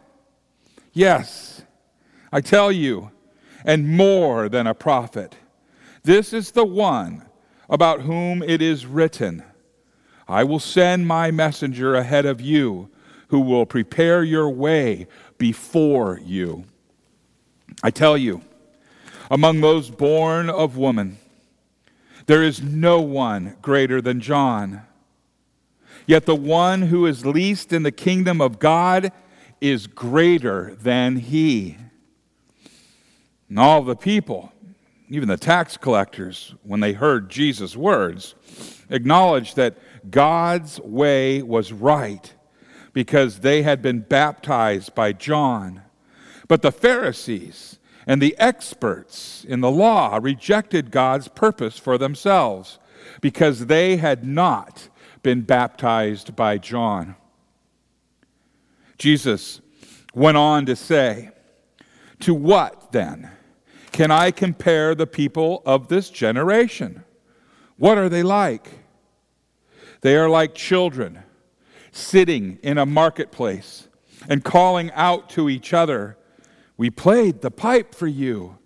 Yes, 0.94 1.62
I 2.32 2.42
tell 2.42 2.72
you, 2.72 3.12
and 3.64 3.88
more 3.88 4.50
than 4.50 4.68
a 4.68 4.74
prophet. 4.74 5.36
This 6.04 6.34
is 6.34 6.52
the 6.52 6.66
one 6.66 7.26
about 7.70 8.02
whom 8.02 8.42
it 8.44 8.62
is 8.62 8.86
written 8.86 9.44
I 10.28 10.46
will 10.46 10.60
send 10.60 11.08
my 11.08 11.30
messenger 11.30 11.96
ahead 11.96 12.26
of 12.26 12.40
you 12.40 12.90
who 13.32 13.40
will 13.40 13.66
prepare 13.66 14.24
your 14.24 14.50
way 14.50 15.08
before 15.38 16.20
you. 16.24 16.66
I 17.82 17.90
tell 17.90 18.18
you, 18.18 18.42
among 19.30 19.62
those 19.62 19.90
born 19.90 20.50
of 20.50 20.78
woman, 20.78 21.18
there 22.28 22.44
is 22.44 22.62
no 22.62 23.02
one 23.02 23.56
greater 23.62 24.02
than 24.02 24.20
John. 24.22 24.84
Yet 26.06 26.26
the 26.26 26.36
one 26.36 26.84
who 26.84 27.06
is 27.06 27.26
least 27.26 27.74
in 27.74 27.84
the 27.84 27.92
kingdom 27.92 28.42
of 28.42 28.60
God 28.60 29.12
is 29.60 29.88
greater 29.88 30.76
than 30.76 31.16
he. 31.16 31.78
And 33.50 33.58
all 33.58 33.82
the 33.82 33.96
people 33.96 34.52
even 35.14 35.28
the 35.28 35.36
tax 35.36 35.76
collectors, 35.76 36.56
when 36.64 36.80
they 36.80 36.94
heard 36.94 37.30
Jesus' 37.30 37.76
words, 37.76 38.34
acknowledged 38.90 39.58
that 39.58 39.78
God's 40.10 40.80
way 40.80 41.42
was 41.42 41.74
right 41.74 42.34
because 42.94 43.40
they 43.40 43.64
had 43.64 43.82
been 43.82 44.00
baptized 44.02 44.94
by 44.96 45.14
John. 45.14 45.82
But 46.48 46.62
the 46.62 46.72
Pharisees 46.72 47.80
and 48.06 48.22
the 48.22 48.36
experts 48.38 49.46
in 49.48 49.62
the 49.62 49.72
law 49.72 50.20
rejected 50.22 50.92
God's 50.92 51.28
purpose 51.28 51.78
for 51.78 51.98
themselves 51.98 52.80
because 53.22 53.68
they 53.68 53.98
had 53.98 54.26
not 54.26 54.90
been 55.24 55.42
baptized 55.42 56.36
by 56.36 56.58
John. 56.58 57.16
Jesus 58.98 59.62
went 60.14 60.38
on 60.38 60.66
to 60.66 60.76
say, 60.76 61.32
To 62.22 62.34
what 62.34 62.92
then? 62.92 63.32
Can 63.92 64.12
I 64.12 64.32
compare 64.32 64.96
the 64.96 65.08
people 65.08 65.62
of 65.66 65.88
this 65.88 66.10
generation? 66.10 67.04
What 67.78 67.98
are 67.98 68.10
they 68.10 68.24
like? 68.24 68.70
They 70.02 70.16
are 70.16 70.30
like 70.30 70.56
children 70.56 71.24
sitting 71.92 72.60
in 72.64 72.78
a 72.78 72.86
marketplace 72.86 73.88
and 74.30 74.44
calling 74.44 74.92
out 74.92 75.30
to 75.32 75.50
each 75.50 75.74
other, 75.74 76.18
We 76.78 76.90
played 76.90 77.42
the 77.42 77.52
pipe 77.52 77.94
for 77.94 78.08
you, 78.08 78.58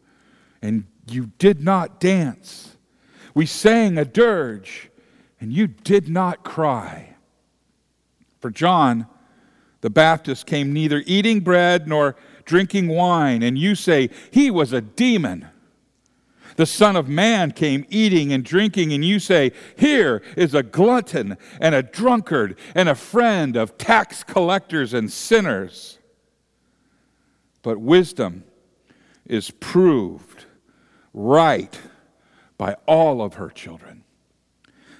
and 0.61 0.85
you 1.07 1.31
did 1.38 1.61
not 1.61 1.99
dance. 1.99 2.77
We 3.33 3.45
sang 3.45 3.97
a 3.97 4.05
dirge, 4.05 4.89
and 5.41 5.51
you 5.51 5.67
did 5.67 6.07
not 6.07 6.43
cry. 6.43 7.15
For 8.39 8.49
John 8.49 9.07
the 9.81 9.89
Baptist 9.91 10.47
came 10.47 10.73
neither 10.73 11.03
eating 11.05 11.41
bread 11.41 11.88
nor 11.88 12.15
drinking 12.45 12.88
wine, 12.88 13.43
and 13.43 13.55
you 13.55 13.75
say, 13.75 14.09
He 14.31 14.49
was 14.49 14.73
a 14.73 14.81
demon. 14.81 15.47
The 16.55 16.65
Son 16.65 16.95
of 16.95 17.09
Man 17.09 17.51
came 17.51 17.85
eating 17.89 18.31
and 18.31 18.43
drinking, 18.43 18.93
and 18.93 19.03
you 19.03 19.19
say, 19.19 19.51
Here 19.77 20.21
is 20.37 20.53
a 20.53 20.63
glutton 20.63 21.37
and 21.59 21.75
a 21.75 21.83
drunkard 21.83 22.57
and 22.73 22.87
a 22.87 22.95
friend 22.95 23.57
of 23.57 23.77
tax 23.77 24.23
collectors 24.23 24.93
and 24.93 25.11
sinners. 25.11 25.99
But 27.61 27.79
wisdom 27.79 28.45
is 29.25 29.51
proved 29.51 30.45
right 31.13 31.77
by 32.57 32.75
all 32.85 33.21
of 33.21 33.33
her 33.35 33.49
children. 33.49 34.03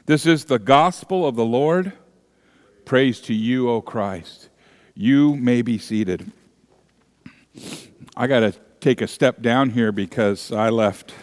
This 0.08 0.26
is 0.26 0.46
the 0.46 0.60
gospel 0.60 1.26
of 1.26 1.36
the 1.36 1.46
Lord. 1.46 1.94
Praise 2.84 3.22
to 3.22 3.34
you, 3.34 3.70
O 3.70 3.82
Christ. 3.82 4.50
You 4.94 5.36
may 5.36 5.62
be 5.62 5.78
seated. 5.78 6.32
I 8.16 8.28
got 8.28 8.42
to 8.42 8.54
take 8.82 9.02
a 9.02 9.08
step 9.08 9.42
down 9.42 9.72
here 9.72 9.92
because 9.92 10.52
I 10.52 10.70
left 10.70 11.14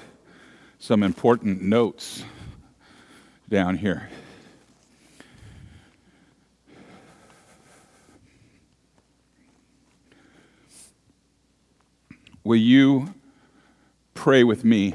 some 0.82 1.04
important 1.04 1.62
notes 1.62 2.24
down 3.48 3.76
here. 3.76 4.10
Will 12.42 12.56
you 12.56 13.14
pray 14.14 14.42
with 14.42 14.64
me? 14.64 14.94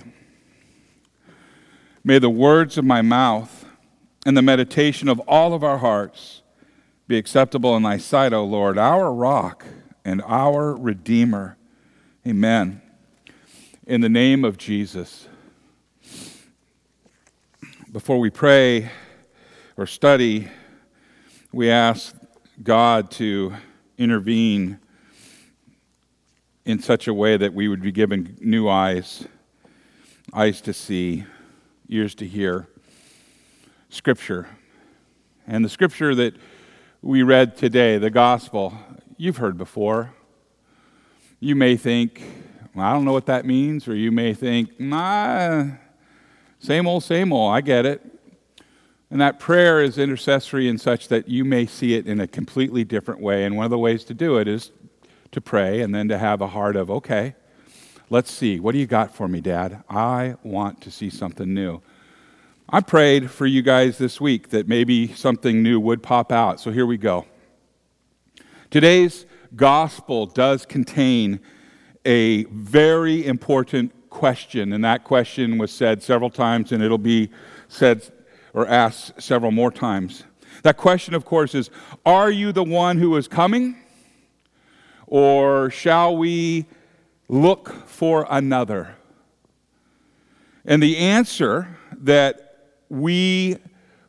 May 2.03 2.19
the 2.19 2.29
words 2.29 2.77
of 2.77 2.83
my 2.83 3.01
mouth 3.01 3.65
and 4.25 4.35
the 4.35 4.41
meditation 4.41 5.07
of 5.07 5.21
all 5.21 5.53
of 5.53 5.63
our 5.63 5.77
hearts 5.77 6.41
be 7.07 7.17
acceptable 7.17 7.77
in 7.77 7.83
thy 7.83 7.95
sight, 7.95 8.33
O 8.33 8.43
Lord, 8.43 8.77
our 8.77 9.13
rock 9.13 9.65
and 10.03 10.21
our 10.23 10.75
Redeemer. 10.75 11.55
Amen. 12.27 12.81
In 13.85 14.01
the 14.01 14.09
name 14.09 14.43
of 14.43 14.57
Jesus. 14.57 15.29
Before 17.97 18.19
we 18.19 18.29
pray 18.29 18.91
or 19.75 19.87
study, 19.87 20.49
we 21.51 21.71
ask 21.71 22.15
God 22.61 23.09
to 23.13 23.55
intervene 23.97 24.77
in 26.63 26.77
such 26.77 27.07
a 27.07 27.13
way 27.15 27.37
that 27.37 27.55
we 27.55 27.67
would 27.67 27.81
be 27.81 27.91
given 27.91 28.37
new 28.39 28.69
eyes, 28.69 29.27
eyes 30.31 30.61
to 30.61 30.73
see, 30.73 31.25
ears 31.89 32.13
to 32.13 32.27
hear 32.27 32.67
Scripture. 33.89 34.47
And 35.47 35.65
the 35.65 35.69
Scripture 35.69 36.13
that 36.13 36.35
we 37.01 37.23
read 37.23 37.57
today, 37.57 37.97
the 37.97 38.11
Gospel, 38.11 38.77
you've 39.17 39.37
heard 39.37 39.57
before. 39.57 40.13
You 41.39 41.55
may 41.55 41.75
think, 41.75 42.21
well, 42.75 42.85
I 42.85 42.93
don't 42.93 43.05
know 43.05 43.13
what 43.13 43.25
that 43.25 43.43
means, 43.43 43.87
or 43.87 43.95
you 43.95 44.11
may 44.11 44.35
think, 44.35 44.79
nah, 44.79 45.65
same 46.67 46.85
old, 46.85 47.01
same 47.01 47.31
old, 47.31 47.53
I 47.53 47.61
get 47.61 47.85
it. 47.85 48.01
And 49.09 49.21
that 49.21 49.39
prayer 49.39 49.81
is 49.81 49.97
intercessory 49.97 50.67
in 50.67 50.77
such 50.77 51.07
that 51.07 51.29
you 51.29 51.45
may 51.45 51.65
see 51.65 51.93
it 51.93 52.05
in 52.07 52.19
a 52.19 52.27
completely 52.27 52.83
different 52.83 53.21
way. 53.21 53.45
And 53.45 53.55
one 53.55 53.63
of 53.63 53.71
the 53.71 53.77
ways 53.77 54.03
to 54.03 54.13
do 54.13 54.37
it 54.37 54.49
is 54.49 54.73
to 55.31 55.39
pray 55.39 55.79
and 55.79 55.95
then 55.95 56.09
to 56.09 56.17
have 56.17 56.41
a 56.41 56.47
heart 56.47 56.75
of, 56.75 56.91
okay, 56.91 57.35
let's 58.09 58.29
see, 58.29 58.59
what 58.59 58.73
do 58.73 58.79
you 58.79 58.85
got 58.85 59.15
for 59.15 59.29
me, 59.29 59.39
Dad? 59.39 59.81
I 59.89 60.35
want 60.43 60.81
to 60.81 60.91
see 60.91 61.09
something 61.09 61.53
new. 61.53 61.81
I 62.67 62.81
prayed 62.81 63.31
for 63.31 63.45
you 63.45 63.61
guys 63.61 63.97
this 63.97 64.19
week 64.19 64.49
that 64.49 64.67
maybe 64.67 65.07
something 65.13 65.63
new 65.63 65.79
would 65.79 66.03
pop 66.03 66.33
out. 66.33 66.59
So 66.59 66.71
here 66.71 66.85
we 66.85 66.97
go. 66.97 67.25
Today's 68.71 69.25
gospel 69.55 70.25
does 70.25 70.65
contain 70.65 71.39
a 72.03 72.43
very 72.43 73.25
important 73.25 73.93
question, 74.09 74.73
and 74.73 74.83
that 74.83 75.03
question 75.03 75.57
was 75.57 75.71
said 75.71 76.01
several 76.01 76.29
times, 76.29 76.71
and 76.71 76.83
it'll 76.83 76.97
be 76.97 77.29
said 77.67 78.03
or 78.53 78.67
asked 78.67 79.21
several 79.21 79.51
more 79.51 79.71
times. 79.71 80.23
That 80.63 80.77
question, 80.77 81.13
of 81.13 81.25
course, 81.25 81.53
is 81.53 81.69
Are 82.05 82.31
you 82.31 82.51
the 82.51 82.63
one 82.63 82.97
who 82.97 83.15
is 83.17 83.27
coming? 83.27 83.77
Or 85.05 85.69
shall 85.69 86.17
we 86.17 86.65
look 87.29 87.87
for 87.87 88.25
another? 88.29 88.95
And 90.65 90.83
the 90.83 90.97
answer 90.97 91.77
that 91.93 92.65
we 92.89 93.57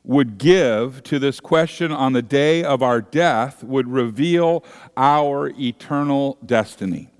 would 0.02 0.38
give 0.38 1.02
to 1.04 1.18
this 1.18 1.38
question 1.38 1.92
on 1.92 2.14
the 2.14 2.22
day 2.22 2.64
of 2.64 2.82
our 2.82 3.00
death 3.00 3.62
would 3.62 3.86
reveal 3.86 4.64
our 4.96 5.52
eternal 5.60 6.38
destiny. 6.44 7.10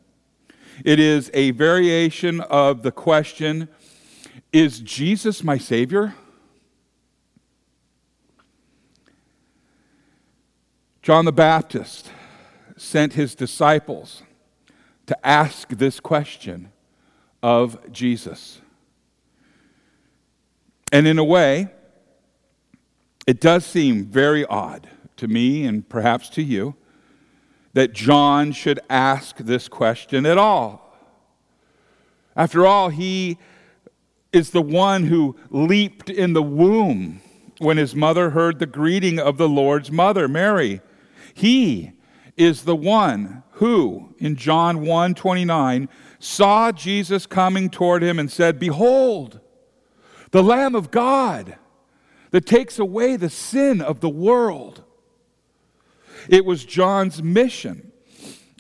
It 0.85 1.01
is 1.01 1.31
a 1.35 1.51
variation 1.53 2.41
of 2.41 2.83
the 2.83 2.93
question 2.93 3.69
Is 4.53 4.81
Jesus 4.81 5.43
my 5.43 5.59
Savior? 5.59 6.15
John 11.03 11.25
the 11.25 11.33
Baptist 11.33 12.11
sent 12.77 13.15
his 13.15 13.35
disciples 13.35 14.23
to 15.07 15.27
ask 15.27 15.69
this 15.71 16.01
question 16.01 16.71
of 17.43 17.79
Jesus. 17.91 18.61
And 20.93 21.07
in 21.07 21.19
a 21.19 21.25
way, 21.25 21.69
it 23.27 23.41
does 23.41 23.65
seem 23.65 24.05
very 24.05 24.45
odd 24.47 24.89
to 25.17 25.29
me 25.29 25.65
and 25.65 25.89
perhaps 25.89 26.29
to 26.31 26.43
you 26.43 26.75
that 27.79 27.93
John 27.93 28.51
should 28.51 28.81
ask 28.91 29.37
this 29.37 29.69
question 29.69 30.27
at 30.27 30.37
all. 30.37 30.99
After 32.35 32.67
all, 32.67 32.89
he 32.89 33.39
is 34.33 34.51
the 34.51 34.61
one 34.61 35.05
who 35.05 35.37
leaped 35.51 36.11
in 36.11 36.33
the 36.33 36.43
womb 36.43 37.21
when 37.59 37.77
his 37.77 37.95
mother 37.95 38.31
heard 38.31 38.59
the 38.59 38.67
greeting 38.67 39.21
of 39.21 39.37
the 39.39 39.49
Lord's 39.49 39.93
mother, 39.93 40.27
Mary. 40.27 40.81
He 41.35 41.93
is 42.37 42.63
the 42.63 42.75
one 42.75 43.45
who, 43.53 44.13
in 44.19 44.35
John 44.35 44.85
1 44.85 45.15
29, 45.15 45.89
saw 46.19 46.73
Jesus 46.73 47.27
coming 47.27 47.71
toward 47.71 48.03
him 48.03 48.19
and 48.19 48.29
said, 48.29 48.59
Behold, 48.59 49.39
the 50.33 50.43
Lamb 50.43 50.75
of 50.75 50.91
God 50.91 51.57
that 52.33 52.45
takes 52.45 52.81
away 52.81 53.15
the 53.15 53.31
sin 53.31 53.81
of 53.81 54.01
the 54.01 54.11
world. 54.11 54.83
It 56.29 56.45
was 56.45 56.65
John's 56.65 57.23
mission 57.23 57.93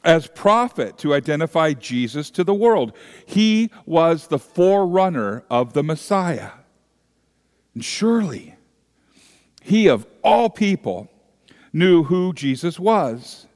as 0.04 0.28
prophet 0.28 0.96
to 0.98 1.14
identify 1.14 1.72
Jesus 1.72 2.30
to 2.30 2.44
the 2.44 2.54
world. 2.54 2.92
He 3.26 3.70
was 3.84 4.28
the 4.28 4.38
forerunner 4.38 5.44
of 5.50 5.72
the 5.72 5.82
Messiah. 5.82 6.52
And 7.74 7.84
surely, 7.84 8.56
he 9.62 9.88
of 9.88 10.06
all 10.22 10.50
people 10.50 11.10
knew 11.72 12.04
who 12.04 12.32
Jesus 12.32 12.78
was. 12.80 13.46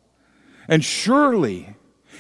And 0.69 0.85
surely, 0.85 1.77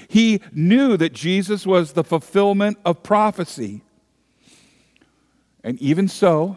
he 0.09 0.41
knew 0.53 0.97
that 0.97 1.13
Jesus 1.13 1.67
was 1.67 1.93
the 1.93 2.05
fulfillment 2.05 2.79
of 2.85 3.03
prophecy. 3.03 3.83
And 5.63 5.81
even 5.81 6.09
so, 6.09 6.57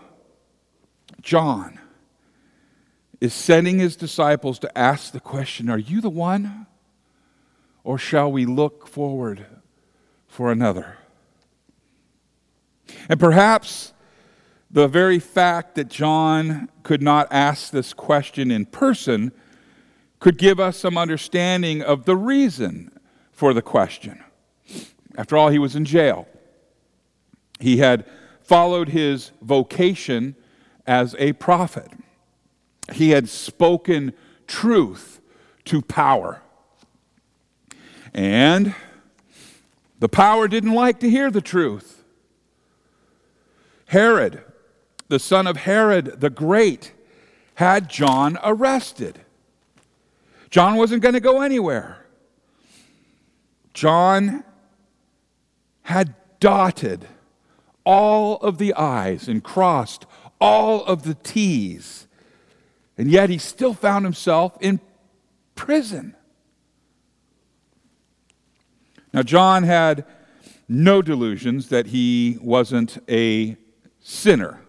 John 1.21 1.79
is 3.21 3.33
sending 3.33 3.79
his 3.79 3.95
disciples 3.95 4.59
to 4.59 4.77
ask 4.77 5.11
the 5.11 5.19
question 5.19 5.69
Are 5.69 5.77
you 5.77 6.01
the 6.01 6.09
one? 6.09 6.67
Or 7.83 7.97
shall 7.97 8.31
we 8.31 8.45
look 8.45 8.87
forward 8.87 9.45
for 10.27 10.51
another? 10.51 10.97
And 13.07 13.19
perhaps 13.19 13.93
the 14.71 14.87
very 14.87 15.19
fact 15.19 15.75
that 15.75 15.87
John 15.87 16.69
could 16.83 17.01
not 17.01 17.27
ask 17.31 17.71
this 17.71 17.93
question 17.93 18.51
in 18.51 18.65
person 18.65 19.31
could 20.19 20.37
give 20.37 20.59
us 20.59 20.77
some 20.77 20.97
understanding 20.97 21.81
of 21.81 22.05
the 22.05 22.15
reason 22.15 22.91
for 23.31 23.53
the 23.53 23.61
question. 23.61 24.23
After 25.17 25.37
all, 25.37 25.49
he 25.49 25.59
was 25.59 25.75
in 25.75 25.85
jail. 25.85 26.27
He 27.59 27.77
had 27.77 28.05
followed 28.41 28.89
his 28.89 29.31
vocation 29.41 30.35
as 30.87 31.15
a 31.19 31.33
prophet. 31.33 31.91
He 32.93 33.11
had 33.11 33.29
spoken 33.29 34.13
truth 34.47 35.19
to 35.65 35.81
power. 35.81 36.41
And 38.13 38.75
the 39.99 40.09
power 40.09 40.47
didn't 40.47 40.73
like 40.73 40.99
to 40.99 41.09
hear 41.09 41.31
the 41.31 41.41
truth. 41.41 42.03
Herod, 43.87 44.43
the 45.07 45.19
son 45.19 45.47
of 45.47 45.57
Herod 45.57 46.21
the 46.21 46.29
Great, 46.29 46.93
had 47.55 47.89
John 47.89 48.37
arrested. 48.43 49.19
John 50.49 50.75
wasn't 50.75 51.01
going 51.01 51.13
to 51.13 51.19
go 51.19 51.41
anywhere. 51.41 52.05
John 53.73 54.43
had 55.83 56.15
dotted 56.39 57.07
all 57.83 58.37
of 58.37 58.57
the 58.57 58.73
I's 58.73 59.27
and 59.27 59.43
crossed 59.43 60.05
all 60.39 60.83
of 60.85 61.03
the 61.03 61.15
T's. 61.15 62.04
And 62.97 63.09
yet 63.09 63.29
he 63.29 63.37
still 63.37 63.73
found 63.73 64.05
himself 64.05 64.57
in 64.61 64.79
prison. 65.55 66.15
Now, 69.13 69.23
John 69.23 69.63
had 69.63 70.05
no 70.67 71.01
delusions 71.01 71.69
that 71.69 71.87
he 71.87 72.37
wasn't 72.41 72.97
a 73.09 73.57
sinner 73.99 74.61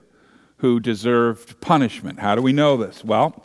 who 0.58 0.80
deserved 0.80 1.60
punishment. 1.60 2.20
How 2.20 2.34
do 2.34 2.42
we 2.42 2.52
know 2.52 2.76
this? 2.76 3.04
Well, 3.04 3.44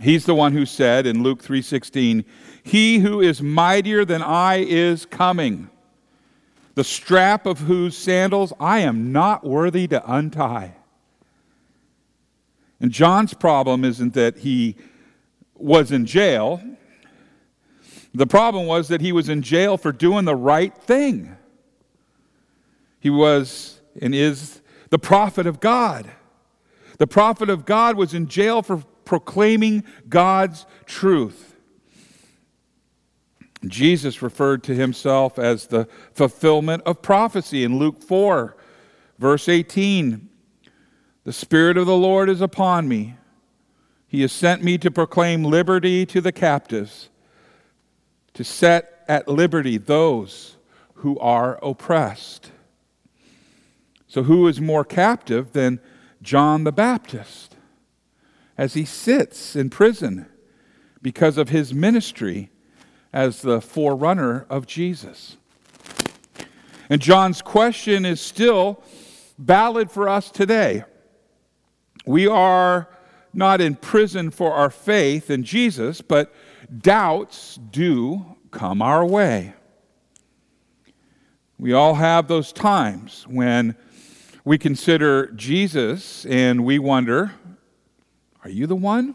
he's 0.00 0.26
the 0.26 0.34
one 0.34 0.52
who 0.52 0.66
said 0.66 1.06
in 1.06 1.22
Luke 1.22 1.42
3:16, 1.42 2.24
"He 2.62 2.98
who 2.98 3.20
is 3.20 3.42
mightier 3.42 4.04
than 4.04 4.22
I 4.22 4.56
is 4.56 5.06
coming." 5.06 5.70
the 6.74 6.84
strap 6.84 7.46
of 7.46 7.60
whose 7.60 7.96
sandals 7.96 8.52
I 8.58 8.78
am 8.78 9.12
not 9.12 9.44
worthy 9.44 9.86
to 9.88 10.02
untie. 10.10 10.76
And 12.80 12.90
John's 12.90 13.34
problem 13.34 13.84
isn't 13.84 14.14
that 14.14 14.38
he 14.38 14.76
was 15.54 15.92
in 15.92 16.06
jail. 16.06 16.62
The 18.14 18.26
problem 18.26 18.66
was 18.66 18.88
that 18.88 19.00
he 19.00 19.12
was 19.12 19.28
in 19.28 19.42
jail 19.42 19.76
for 19.76 19.92
doing 19.92 20.24
the 20.24 20.34
right 20.34 20.74
thing. 20.74 21.36
He 22.98 23.10
was 23.10 23.80
and 24.00 24.14
is 24.14 24.62
the 24.88 24.98
prophet 24.98 25.46
of 25.46 25.60
God. 25.60 26.10
The 26.98 27.06
prophet 27.06 27.48
of 27.50 27.64
God 27.64 27.96
was 27.96 28.14
in 28.14 28.26
jail 28.26 28.62
for 28.62 28.78
proclaiming 29.04 29.84
God's 30.08 30.66
truth. 30.86 31.56
Jesus 33.66 34.22
referred 34.22 34.62
to 34.64 34.74
himself 34.74 35.38
as 35.38 35.66
the 35.66 35.86
fulfillment 36.14 36.82
of 36.86 37.02
prophecy 37.02 37.62
in 37.62 37.78
Luke 37.78 38.02
4, 38.02 38.56
verse 39.18 39.48
18. 39.48 40.29
The 41.24 41.32
Spirit 41.32 41.76
of 41.76 41.86
the 41.86 41.96
Lord 41.96 42.28
is 42.28 42.40
upon 42.40 42.88
me. 42.88 43.16
He 44.08 44.22
has 44.22 44.32
sent 44.32 44.62
me 44.62 44.78
to 44.78 44.90
proclaim 44.90 45.44
liberty 45.44 46.04
to 46.06 46.20
the 46.20 46.32
captives, 46.32 47.10
to 48.34 48.42
set 48.42 49.04
at 49.06 49.28
liberty 49.28 49.78
those 49.78 50.56
who 50.94 51.18
are 51.18 51.58
oppressed. 51.62 52.50
So, 54.08 54.24
who 54.24 54.48
is 54.48 54.60
more 54.60 54.84
captive 54.84 55.52
than 55.52 55.80
John 56.22 56.64
the 56.64 56.72
Baptist 56.72 57.56
as 58.58 58.74
he 58.74 58.84
sits 58.84 59.54
in 59.54 59.70
prison 59.70 60.26
because 61.02 61.38
of 61.38 61.50
his 61.50 61.72
ministry? 61.72 62.50
as 63.12 63.42
the 63.42 63.60
forerunner 63.60 64.46
of 64.48 64.66
Jesus. 64.66 65.36
And 66.88 67.00
John's 67.00 67.42
question 67.42 68.04
is 68.04 68.20
still 68.20 68.82
valid 69.38 69.90
for 69.90 70.08
us 70.08 70.30
today. 70.30 70.84
We 72.10 72.26
are 72.26 72.88
not 73.32 73.60
in 73.60 73.76
prison 73.76 74.30
for 74.30 74.52
our 74.52 74.68
faith 74.68 75.30
in 75.30 75.44
Jesus, 75.44 76.00
but 76.00 76.34
doubts 76.76 77.54
do 77.70 78.36
come 78.50 78.82
our 78.82 79.06
way. 79.06 79.54
We 81.56 81.72
all 81.72 81.94
have 81.94 82.26
those 82.26 82.52
times 82.52 83.28
when 83.28 83.76
We 84.44 84.58
consider 84.58 85.26
Jesus 85.32 86.24
and 86.26 86.64
we 86.64 86.78
wonder, 86.78 87.32
are 88.42 88.50
you 88.50 88.66
the 88.66 88.76
one? 88.76 89.14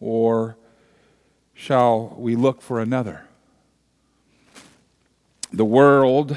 Or 0.00 0.56
shall 1.52 2.14
we 2.16 2.34
look 2.34 2.62
for 2.62 2.80
another? 2.80 3.26
The 5.52 5.64
world 5.64 6.36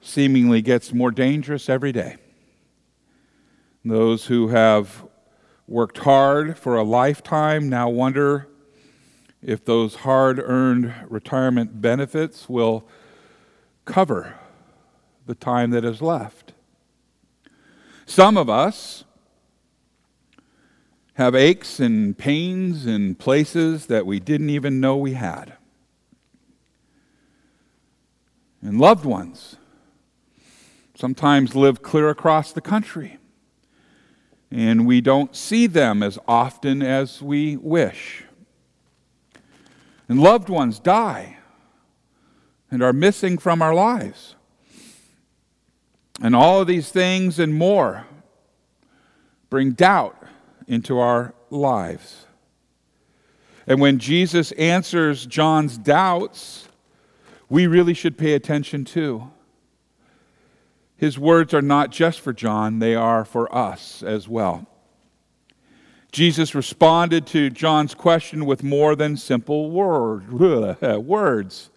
seemingly 0.00 0.62
gets 0.62 0.92
more 0.92 1.10
dangerous 1.10 1.68
every 1.68 1.92
day. 1.92 2.16
Those 3.84 4.26
who 4.26 4.48
have 4.48 5.06
worked 5.66 5.98
hard 5.98 6.58
for 6.58 6.76
a 6.76 6.82
lifetime 6.82 7.68
now 7.68 7.88
wonder 7.88 8.48
if 9.42 9.64
those 9.64 9.94
hard 9.96 10.38
earned 10.38 10.92
retirement 11.08 11.80
benefits 11.80 12.48
will 12.48 12.86
cover 13.84 14.34
the 15.26 15.34
time 15.34 15.70
that 15.70 15.84
is 15.84 16.02
left. 16.02 16.52
Some 18.04 18.36
of 18.36 18.50
us 18.50 19.04
have 21.14 21.34
aches 21.34 21.78
and 21.78 22.18
pains 22.18 22.86
in 22.86 23.14
places 23.14 23.86
that 23.86 24.04
we 24.04 24.18
didn't 24.18 24.50
even 24.50 24.80
know 24.80 24.96
we 24.96 25.12
had. 25.12 25.54
And 28.60 28.80
loved 28.80 29.04
ones 29.04 29.56
sometimes 30.96 31.54
live 31.54 31.82
clear 31.82 32.10
across 32.10 32.52
the 32.52 32.60
country, 32.60 33.19
and 34.50 34.86
we 34.86 35.00
don't 35.00 35.36
see 35.36 35.66
them 35.66 36.02
as 36.02 36.18
often 36.26 36.82
as 36.82 37.22
we 37.22 37.56
wish. 37.56 38.24
And 40.08 40.20
loved 40.20 40.48
ones 40.48 40.80
die 40.80 41.36
and 42.70 42.82
are 42.82 42.92
missing 42.92 43.38
from 43.38 43.62
our 43.62 43.74
lives. 43.74 44.34
And 46.20 46.34
all 46.34 46.60
of 46.60 46.66
these 46.66 46.90
things 46.90 47.38
and 47.38 47.54
more 47.54 48.06
bring 49.48 49.72
doubt 49.72 50.16
into 50.66 50.98
our 50.98 51.34
lives. 51.50 52.26
And 53.66 53.80
when 53.80 53.98
Jesus 53.98 54.52
answers 54.52 55.26
John's 55.26 55.78
doubts, 55.78 56.68
we 57.48 57.66
really 57.66 57.94
should 57.94 58.18
pay 58.18 58.34
attention 58.34 58.84
too. 58.84 59.30
His 61.00 61.18
words 61.18 61.54
are 61.54 61.62
not 61.62 61.88
just 61.88 62.20
for 62.20 62.34
John, 62.34 62.78
they 62.78 62.94
are 62.94 63.24
for 63.24 63.50
us 63.56 64.02
as 64.02 64.28
well. 64.28 64.66
Jesus 66.12 66.54
responded 66.54 67.26
to 67.28 67.48
John's 67.48 67.94
question 67.94 68.44
with 68.44 68.62
more 68.62 68.94
than 68.94 69.16
simple 69.16 69.70
word, 69.70 70.30
words. 71.02 71.70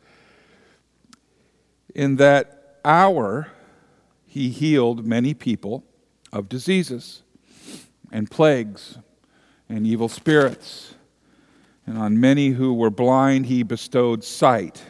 In 1.96 2.18
that 2.18 2.80
hour, 2.84 3.48
he 4.26 4.50
healed 4.50 5.06
many 5.06 5.34
people 5.34 5.86
of 6.34 6.50
diseases 6.50 7.22
and 8.12 8.30
plagues 8.30 8.98
and 9.70 9.88
evil 9.88 10.10
spirits. 10.10 10.96
And 11.88 11.98
on 11.98 12.20
many 12.20 12.50
who 12.50 12.74
were 12.74 12.90
blind, 12.90 13.46
he 13.46 13.64
bestowed 13.64 14.26
sight. 14.26 14.84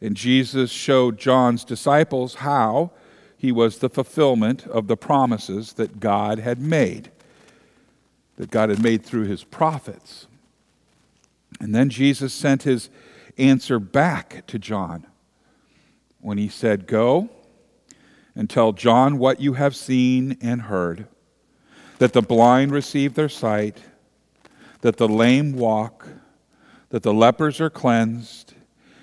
And 0.00 0.16
Jesus 0.16 0.70
showed 0.70 1.18
John's 1.18 1.64
disciples 1.64 2.36
how 2.36 2.92
he 3.36 3.52
was 3.52 3.78
the 3.78 3.88
fulfillment 3.88 4.66
of 4.66 4.86
the 4.86 4.96
promises 4.96 5.74
that 5.74 6.00
God 6.00 6.38
had 6.38 6.60
made, 6.60 7.10
that 8.36 8.50
God 8.50 8.68
had 8.68 8.82
made 8.82 9.04
through 9.04 9.24
his 9.24 9.44
prophets. 9.44 10.26
And 11.60 11.74
then 11.74 11.90
Jesus 11.90 12.32
sent 12.32 12.62
his 12.62 12.90
answer 13.36 13.78
back 13.78 14.46
to 14.46 14.58
John 14.58 15.06
when 16.20 16.38
he 16.38 16.48
said, 16.48 16.86
Go 16.86 17.30
and 18.34 18.48
tell 18.48 18.72
John 18.72 19.18
what 19.18 19.40
you 19.40 19.54
have 19.54 19.74
seen 19.74 20.36
and 20.40 20.62
heard 20.62 21.06
that 21.98 22.12
the 22.12 22.22
blind 22.22 22.70
receive 22.70 23.14
their 23.14 23.28
sight, 23.28 23.78
that 24.82 24.96
the 24.96 25.08
lame 25.08 25.52
walk, 25.52 26.06
that 26.90 27.02
the 27.02 27.14
lepers 27.14 27.60
are 27.60 27.70
cleansed 27.70 28.47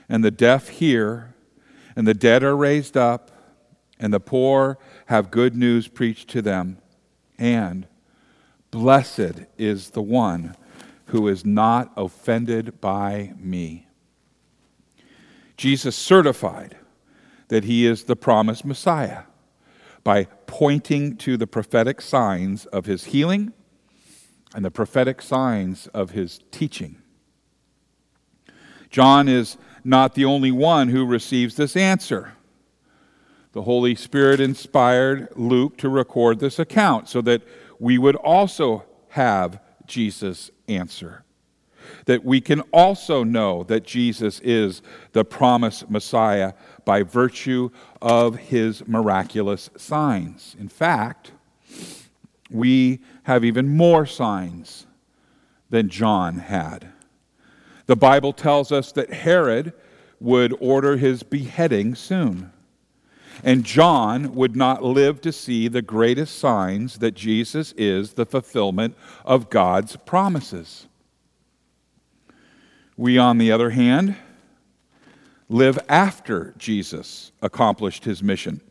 and 0.08 0.24
the 0.24 0.32
deaf 0.32 0.70
hear, 0.70 1.36
and 1.96 2.08
the 2.08 2.14
dead 2.14 2.44
are 2.44 2.56
raised 2.56 2.98
up, 2.98 3.32
and 4.00 4.14
the 4.14 4.20
poor 4.20 4.78
have 5.08 5.32
good 5.32 5.56
news 5.56 5.88
preached 5.88 6.30
to 6.30 6.42
them. 6.42 6.78
And 7.38 7.88
blessed 8.72 9.46
is 9.58 9.92
the 9.92 10.02
one 10.02 10.56
who 11.08 11.28
is 11.28 11.46
not 11.46 11.92
offended 11.96 12.82
by 12.82 13.34
me. 13.38 13.88
Jesus 15.58 15.96
certified 15.96 16.78
that 17.48 17.64
he 17.64 17.86
is 17.86 18.04
the 18.04 18.16
promised 18.16 18.66
Messiah 18.66 19.24
by 20.04 20.26
pointing 20.46 21.16
to 21.18 21.38
the 21.38 21.48
prophetic 21.48 22.02
signs 22.02 22.66
of 22.68 22.86
his 22.86 23.06
healing 23.06 23.54
and 24.54 24.64
the 24.64 24.72
prophetic 24.72 25.22
signs 25.22 25.88
of 25.88 26.12
his 26.12 26.40
teaching. 26.52 27.02
John 28.90 29.28
is 29.28 29.58
not 29.86 30.16
the 30.16 30.26
only 30.26 30.52
one 30.52 30.90
who 30.90 31.06
receives 31.06 31.56
this 31.56 31.78
answer. 31.78 32.34
The 33.54 33.62
Holy 33.62 33.96
Spirit 33.96 34.42
inspired 34.42 35.30
Luke 35.36 35.78
to 35.78 35.88
record 35.88 36.40
this 36.40 36.60
account 36.60 37.08
so 37.08 37.22
that 37.22 37.44
we 37.80 37.98
would 37.98 38.16
also 38.16 38.84
have 39.10 39.62
Jesus' 39.86 40.50
answer. 40.68 41.24
That 42.06 42.26
we 42.26 42.42
can 42.42 42.62
also 42.74 43.24
know 43.24 43.64
that 43.64 43.86
Jesus 43.86 44.40
is 44.40 44.82
the 45.14 45.24
promised 45.24 45.90
Messiah 45.90 46.54
by 46.84 47.04
virtue 47.04 47.70
of 48.02 48.36
his 48.36 48.86
miraculous 48.88 49.70
signs. 49.78 50.56
In 50.60 50.68
fact, 50.68 51.32
we 52.50 53.00
have 53.24 53.46
even 53.46 53.70
more 53.70 54.08
signs 54.08 54.88
than 55.70 55.90
John 55.90 56.40
had. 56.40 56.90
The 57.88 57.96
Bible 57.96 58.34
tells 58.34 58.72
us 58.72 58.92
that 58.94 59.14
Herod 59.14 59.74
would 60.20 60.56
order 60.60 60.98
his 60.98 61.24
beheading 61.24 61.96
soon. 61.96 62.52
And 63.44 63.64
John 63.64 64.34
would 64.34 64.56
not 64.56 64.84
live 64.84 65.22
to 65.22 65.32
see 65.32 65.68
the 65.68 65.82
greatest 65.82 66.40
signs 66.40 67.00
that 67.00 67.14
Jesus 67.14 67.74
is 67.78 68.14
the 68.14 68.26
fulfillment 68.26 68.96
of 69.26 69.50
God's 69.50 69.98
promises. 69.98 70.88
We, 72.98 73.18
on 73.18 73.38
the 73.38 73.52
other 73.52 73.72
hand, 73.72 74.16
live 75.50 75.78
after 75.90 76.54
Jesus 76.58 77.34
accomplished 77.42 78.06
his 78.06 78.24
mission 78.24 78.62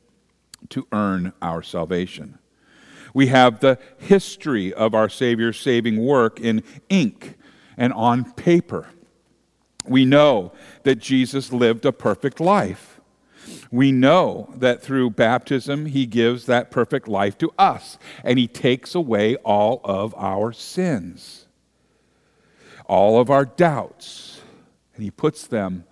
to 0.71 0.87
earn 0.93 1.35
our 1.43 1.63
salvation. 1.63 2.39
We 3.13 3.29
have 3.29 3.61
the 3.61 3.79
history 3.99 4.73
of 4.73 4.95
our 4.95 5.09
Savior's 5.09 5.61
saving 5.61 5.99
work 5.99 6.41
in 6.41 6.65
ink 6.89 7.37
and 7.77 7.93
on 7.93 8.33
paper. 8.33 8.89
We 9.87 10.05
know 10.05 10.53
that 10.85 10.97
Jesus 10.97 11.53
lived 11.53 11.85
a 11.85 11.93
perfect 11.93 12.41
life. 12.41 13.01
We 13.71 13.93
know 13.93 14.53
that 14.57 14.83
through 14.83 15.11
baptism, 15.11 15.87
he 15.87 16.07
gives 16.07 16.47
that 16.47 16.71
perfect 16.71 17.09
life 17.09 17.37
to 17.39 17.53
us, 17.59 17.99
and 18.23 18.39
he 18.39 18.47
takes 18.47 18.95
away 18.95 19.37
all 19.37 19.81
of 19.85 20.15
our 20.17 20.53
sins, 20.53 21.47
all 22.87 23.21
of 23.21 23.31
our 23.31 23.45
doubts, 23.45 24.41
and 24.95 25.05
he 25.05 25.11
puts 25.11 25.47
them 25.47 25.85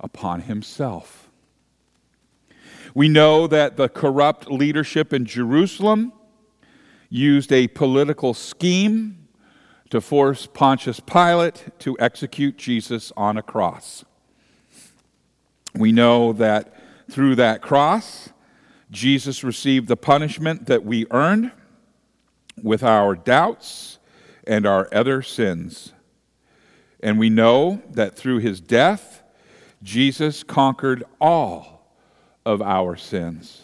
upon 0.00 0.42
himself. 0.42 1.28
We 2.94 3.08
know 3.08 3.46
that 3.46 3.76
the 3.76 3.88
corrupt 3.88 4.50
leadership 4.50 5.12
in 5.12 5.26
Jerusalem 5.26 6.12
used 7.10 7.52
a 7.52 7.68
political 7.68 8.34
scheme 8.34 9.25
to 9.90 10.00
force 10.00 10.46
Pontius 10.46 11.00
Pilate 11.00 11.78
to 11.80 11.96
execute 12.00 12.56
Jesus 12.56 13.12
on 13.16 13.36
a 13.36 13.42
cross. 13.42 14.04
We 15.74 15.92
know 15.92 16.32
that 16.34 16.74
through 17.10 17.36
that 17.36 17.62
cross, 17.62 18.30
Jesus 18.90 19.44
received 19.44 19.88
the 19.88 19.96
punishment 19.96 20.66
that 20.66 20.84
we 20.84 21.06
earned 21.10 21.52
with 22.62 22.82
our 22.82 23.14
doubts 23.14 23.98
and 24.46 24.66
our 24.66 24.88
other 24.92 25.22
sins. 25.22 25.92
And 27.00 27.18
we 27.18 27.28
know 27.28 27.82
that 27.90 28.16
through 28.16 28.38
his 28.38 28.60
death, 28.60 29.22
Jesus 29.82 30.42
conquered 30.42 31.04
all 31.20 31.92
of 32.44 32.62
our 32.62 32.96
sins. 32.96 33.62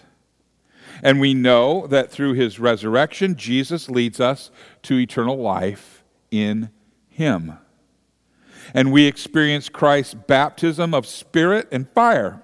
And 1.03 1.19
we 1.19 1.35
know 1.35 1.87
that 1.87 2.11
through 2.11 2.35
his 2.35 2.61
resurrection, 2.61 3.37
Jesus 3.37 3.89
leads 3.89 4.21
us 4.21 4.51
to 4.83 4.99
eternal 4.99 5.37
life 5.37 6.02
in 6.33 6.71
him. 7.09 7.59
And 8.75 8.91
we 8.91 9.07
experience 9.07 9.69
Christ's 9.69 10.15
baptism 10.15 10.95
of 10.95 11.07
spirit 11.07 11.69
and 11.71 11.89
fire. 11.91 12.43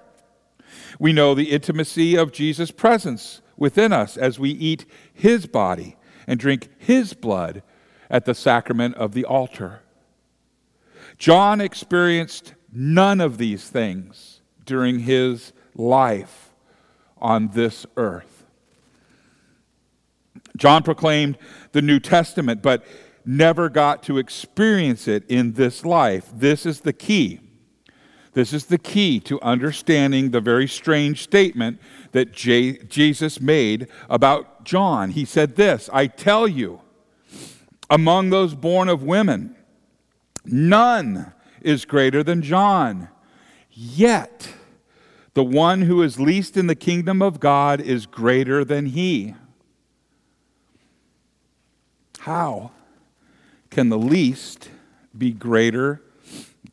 We 0.99 1.11
know 1.11 1.33
the 1.33 1.51
intimacy 1.51 2.15
of 2.15 2.31
Jesus' 2.31 2.71
presence 2.71 3.41
within 3.57 3.91
us 3.91 4.15
as 4.15 4.39
we 4.39 4.51
eat 4.51 4.85
his 5.13 5.47
body 5.47 5.97
and 6.27 6.39
drink 6.39 6.69
his 6.77 7.13
blood 7.13 7.63
at 8.09 8.25
the 8.25 8.35
sacrament 8.35 8.95
of 8.95 9.13
the 9.13 9.25
altar. 9.25 9.81
John 11.17 11.59
experienced 11.59 12.53
none 12.71 13.19
of 13.19 13.37
these 13.37 13.67
things 13.69 14.41
during 14.65 14.99
his 14.99 15.51
life 15.75 16.51
on 17.17 17.49
this 17.49 17.85
earth. 17.97 18.45
John 20.55 20.83
proclaimed 20.83 21.37
the 21.71 21.81
New 21.81 21.99
Testament, 21.99 22.61
but 22.61 22.85
never 23.29 23.69
got 23.69 24.01
to 24.01 24.17
experience 24.17 25.07
it 25.07 25.23
in 25.29 25.53
this 25.53 25.85
life. 25.85 26.31
This 26.33 26.65
is 26.65 26.81
the 26.81 26.93
key. 26.93 27.39
This 28.33 28.53
is 28.53 28.65
the 28.65 28.79
key 28.79 29.19
to 29.21 29.39
understanding 29.41 30.31
the 30.31 30.41
very 30.41 30.67
strange 30.67 31.21
statement 31.21 31.79
that 32.11 32.31
J- 32.31 32.79
Jesus 32.85 33.39
made 33.39 33.87
about 34.09 34.63
John. 34.63 35.11
He 35.11 35.25
said 35.25 35.55
this 35.55 35.89
I 35.93 36.07
tell 36.07 36.47
you, 36.47 36.81
among 37.89 38.31
those 38.31 38.55
born 38.55 38.89
of 38.89 39.03
women, 39.03 39.55
none 40.43 41.31
is 41.61 41.85
greater 41.85 42.23
than 42.23 42.41
John. 42.41 43.09
Yet, 43.69 44.53
the 45.35 45.43
one 45.43 45.83
who 45.83 46.01
is 46.01 46.19
least 46.19 46.57
in 46.57 46.65
the 46.65 46.75
kingdom 46.75 47.21
of 47.21 47.39
God 47.39 47.79
is 47.79 48.07
greater 48.07 48.65
than 48.65 48.87
he. 48.87 49.35
How 52.19 52.71
can 53.69 53.89
the 53.89 53.97
least 53.97 54.69
be 55.17 55.31
greater 55.31 56.01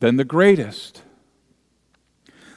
than 0.00 0.16
the 0.16 0.24
greatest? 0.24 1.02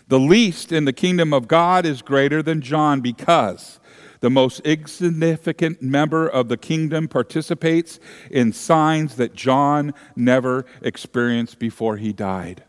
The 0.07 0.19
least 0.19 0.71
in 0.71 0.85
the 0.85 0.93
kingdom 0.93 1.33
of 1.33 1.47
God 1.47 1.85
is 1.85 2.01
greater 2.01 2.41
than 2.41 2.61
John 2.61 3.01
because 3.01 3.79
the 4.21 4.29
most 4.29 4.59
insignificant 4.61 5.81
member 5.81 6.27
of 6.27 6.49
the 6.49 6.57
kingdom 6.57 7.07
participates 7.07 7.99
in 8.29 8.51
signs 8.51 9.15
that 9.15 9.35
John 9.35 9.93
never 10.15 10.65
experienced 10.81 11.59
before 11.59 11.97
he 11.97 12.11
died. 12.11 12.63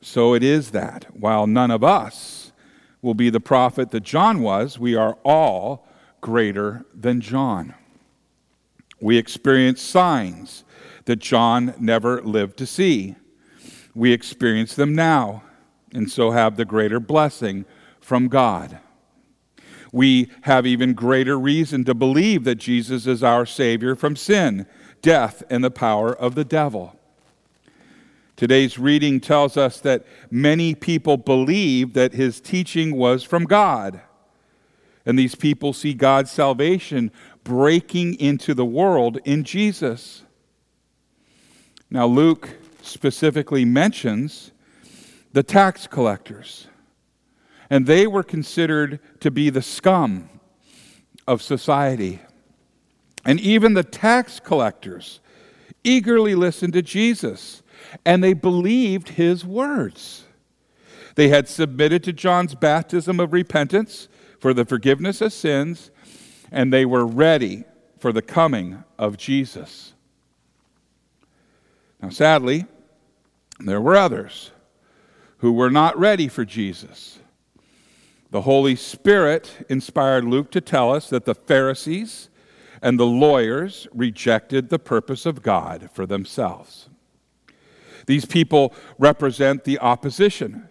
So 0.00 0.34
it 0.34 0.42
is 0.42 0.70
that 0.70 1.06
while 1.14 1.46
none 1.46 1.70
of 1.70 1.84
us 1.84 2.52
will 3.02 3.14
be 3.14 3.28
the 3.28 3.40
prophet 3.40 3.90
that 3.90 4.02
John 4.02 4.40
was, 4.40 4.78
we 4.78 4.94
are 4.94 5.18
all 5.24 5.86
greater 6.20 6.84
than 6.94 7.20
John. 7.20 7.74
We 9.00 9.16
experience 9.16 9.80
signs 9.80 10.64
that 11.06 11.18
John 11.18 11.74
never 11.78 12.22
lived 12.22 12.56
to 12.58 12.66
see. 12.66 13.16
We 13.94 14.12
experience 14.12 14.74
them 14.74 14.94
now, 14.94 15.42
and 15.92 16.10
so 16.10 16.30
have 16.30 16.56
the 16.56 16.64
greater 16.64 17.00
blessing 17.00 17.64
from 18.00 18.28
God. 18.28 18.78
We 19.92 20.30
have 20.42 20.66
even 20.66 20.94
greater 20.94 21.38
reason 21.38 21.84
to 21.84 21.94
believe 21.94 22.44
that 22.44 22.56
Jesus 22.56 23.06
is 23.06 23.24
our 23.24 23.44
Savior 23.44 23.96
from 23.96 24.14
sin, 24.14 24.66
death, 25.02 25.42
and 25.50 25.64
the 25.64 25.70
power 25.70 26.12
of 26.14 26.34
the 26.34 26.44
devil. 26.44 26.96
Today's 28.36 28.78
reading 28.78 29.20
tells 29.20 29.56
us 29.56 29.80
that 29.80 30.06
many 30.30 30.74
people 30.74 31.16
believe 31.16 31.92
that 31.94 32.14
his 32.14 32.40
teaching 32.40 32.96
was 32.96 33.22
from 33.22 33.44
God. 33.44 34.00
And 35.04 35.18
these 35.18 35.34
people 35.34 35.72
see 35.72 35.92
God's 35.92 36.30
salvation 36.30 37.10
breaking 37.44 38.14
into 38.20 38.54
the 38.54 38.64
world 38.64 39.18
in 39.24 39.44
Jesus. 39.44 40.22
Now, 41.90 42.06
Luke 42.06 42.50
specifically 42.82 43.64
mentions 43.64 44.52
the 45.32 45.42
tax 45.42 45.86
collectors, 45.86 46.66
and 47.68 47.86
they 47.86 48.06
were 48.06 48.22
considered 48.22 49.00
to 49.20 49.30
be 49.30 49.50
the 49.50 49.62
scum 49.62 50.28
of 51.26 51.42
society. 51.42 52.20
And 53.24 53.40
even 53.40 53.74
the 53.74 53.84
tax 53.84 54.40
collectors 54.40 55.20
eagerly 55.84 56.34
listened 56.34 56.72
to 56.72 56.82
Jesus 56.82 57.62
and 58.04 58.22
they 58.22 58.32
believed 58.32 59.10
his 59.10 59.44
words. 59.44 60.24
They 61.16 61.28
had 61.28 61.48
submitted 61.48 62.04
to 62.04 62.12
John's 62.12 62.54
baptism 62.54 63.20
of 63.20 63.32
repentance 63.32 64.08
for 64.38 64.54
the 64.54 64.64
forgiveness 64.64 65.20
of 65.20 65.32
sins, 65.32 65.90
and 66.50 66.72
they 66.72 66.84
were 66.84 67.06
ready 67.06 67.64
for 67.98 68.12
the 68.12 68.22
coming 68.22 68.82
of 68.98 69.16
Jesus. 69.16 69.92
Now, 72.02 72.10
sadly, 72.10 72.66
there 73.58 73.80
were 73.80 73.96
others 73.96 74.50
who 75.38 75.52
were 75.52 75.70
not 75.70 75.98
ready 75.98 76.28
for 76.28 76.44
Jesus. 76.44 77.18
The 78.30 78.42
Holy 78.42 78.76
Spirit 78.76 79.66
inspired 79.68 80.24
Luke 80.24 80.50
to 80.52 80.60
tell 80.60 80.94
us 80.94 81.10
that 81.10 81.24
the 81.24 81.34
Pharisees 81.34 82.28
and 82.80 82.98
the 82.98 83.06
lawyers 83.06 83.86
rejected 83.92 84.68
the 84.68 84.78
purpose 84.78 85.26
of 85.26 85.42
God 85.42 85.90
for 85.92 86.06
themselves. 86.06 86.88
These 88.06 88.24
people 88.24 88.74
represent 88.98 89.64
the 89.64 89.78
opposition 89.78 90.68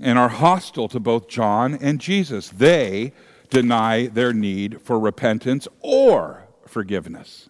and 0.00 0.18
are 0.18 0.28
hostile 0.28 0.88
to 0.88 1.00
both 1.00 1.28
John 1.28 1.74
and 1.74 2.00
Jesus. 2.00 2.48
They 2.48 3.12
deny 3.50 4.06
their 4.06 4.32
need 4.32 4.80
for 4.82 4.98
repentance 4.98 5.68
or 5.80 6.46
forgiveness. 6.66 7.48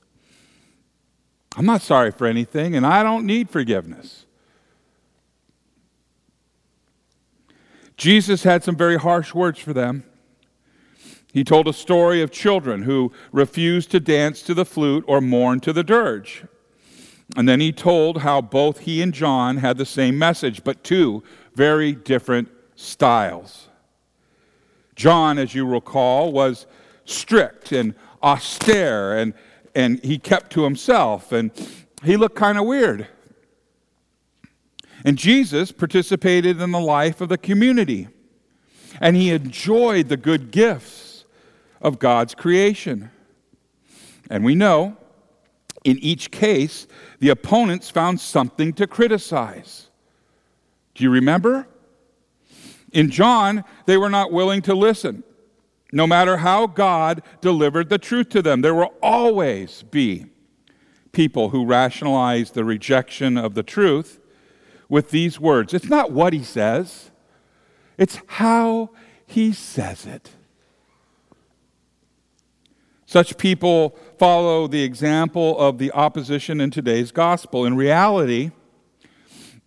I'm 1.56 1.66
not 1.66 1.82
sorry 1.82 2.10
for 2.10 2.26
anything, 2.26 2.74
and 2.74 2.86
I 2.86 3.02
don't 3.02 3.24
need 3.26 3.48
forgiveness. 3.48 4.26
Jesus 7.96 8.42
had 8.42 8.64
some 8.64 8.76
very 8.76 8.96
harsh 8.96 9.34
words 9.34 9.58
for 9.60 9.72
them. 9.72 10.04
He 11.32 11.44
told 11.44 11.66
a 11.68 11.72
story 11.72 12.22
of 12.22 12.30
children 12.30 12.82
who 12.82 13.12
refused 13.32 13.90
to 13.90 14.00
dance 14.00 14.42
to 14.42 14.54
the 14.54 14.64
flute 14.64 15.04
or 15.06 15.20
mourn 15.20 15.60
to 15.60 15.72
the 15.72 15.84
dirge. 15.84 16.44
And 17.36 17.48
then 17.48 17.60
he 17.60 17.72
told 17.72 18.18
how 18.18 18.40
both 18.40 18.80
he 18.80 19.00
and 19.00 19.12
John 19.12 19.56
had 19.56 19.78
the 19.78 19.86
same 19.86 20.18
message, 20.18 20.62
but 20.62 20.84
two 20.84 21.22
very 21.54 21.92
different 21.92 22.48
styles. 22.76 23.68
John, 24.96 25.38
as 25.38 25.54
you 25.54 25.66
recall, 25.66 26.32
was 26.32 26.66
strict 27.04 27.72
and 27.72 27.94
austere, 28.22 29.18
and, 29.18 29.34
and 29.74 30.02
he 30.04 30.18
kept 30.18 30.52
to 30.52 30.64
himself, 30.64 31.32
and 31.32 31.50
he 32.02 32.16
looked 32.16 32.36
kind 32.36 32.58
of 32.58 32.64
weird. 32.64 33.08
And 35.04 35.18
Jesus 35.18 35.72
participated 35.72 36.60
in 36.60 36.70
the 36.70 36.80
life 36.80 37.20
of 37.20 37.28
the 37.28 37.38
community, 37.38 38.08
and 39.00 39.16
he 39.16 39.30
enjoyed 39.30 40.08
the 40.08 40.16
good 40.16 40.50
gifts 40.50 41.24
of 41.80 41.98
God's 41.98 42.34
creation. 42.34 43.10
And 44.30 44.44
we 44.44 44.54
know 44.54 44.96
in 45.84 45.98
each 45.98 46.30
case, 46.30 46.86
the 47.20 47.28
opponents 47.28 47.90
found 47.90 48.18
something 48.18 48.72
to 48.72 48.86
criticize. 48.86 49.90
Do 50.94 51.04
you 51.04 51.10
remember? 51.10 51.68
In 52.94 53.10
John, 53.10 53.64
they 53.86 53.98
were 53.98 54.08
not 54.08 54.32
willing 54.32 54.62
to 54.62 54.74
listen. 54.74 55.24
No 55.92 56.06
matter 56.06 56.38
how 56.38 56.66
God 56.66 57.22
delivered 57.40 57.88
the 57.88 57.98
truth 57.98 58.30
to 58.30 58.40
them, 58.40 58.62
there 58.62 58.74
will 58.74 58.94
always 59.02 59.82
be 59.82 60.26
people 61.12 61.50
who 61.50 61.66
rationalize 61.66 62.52
the 62.52 62.64
rejection 62.64 63.36
of 63.36 63.54
the 63.54 63.62
truth 63.62 64.20
with 64.88 65.10
these 65.10 65.38
words 65.40 65.74
It's 65.74 65.88
not 65.88 66.12
what 66.12 66.32
he 66.32 66.42
says, 66.42 67.10
it's 67.98 68.20
how 68.26 68.90
he 69.26 69.52
says 69.52 70.06
it. 70.06 70.30
Such 73.06 73.36
people 73.38 73.96
follow 74.18 74.66
the 74.66 74.82
example 74.82 75.58
of 75.58 75.78
the 75.78 75.92
opposition 75.92 76.60
in 76.60 76.70
today's 76.70 77.12
gospel. 77.12 77.64
In 77.64 77.76
reality, 77.76 78.50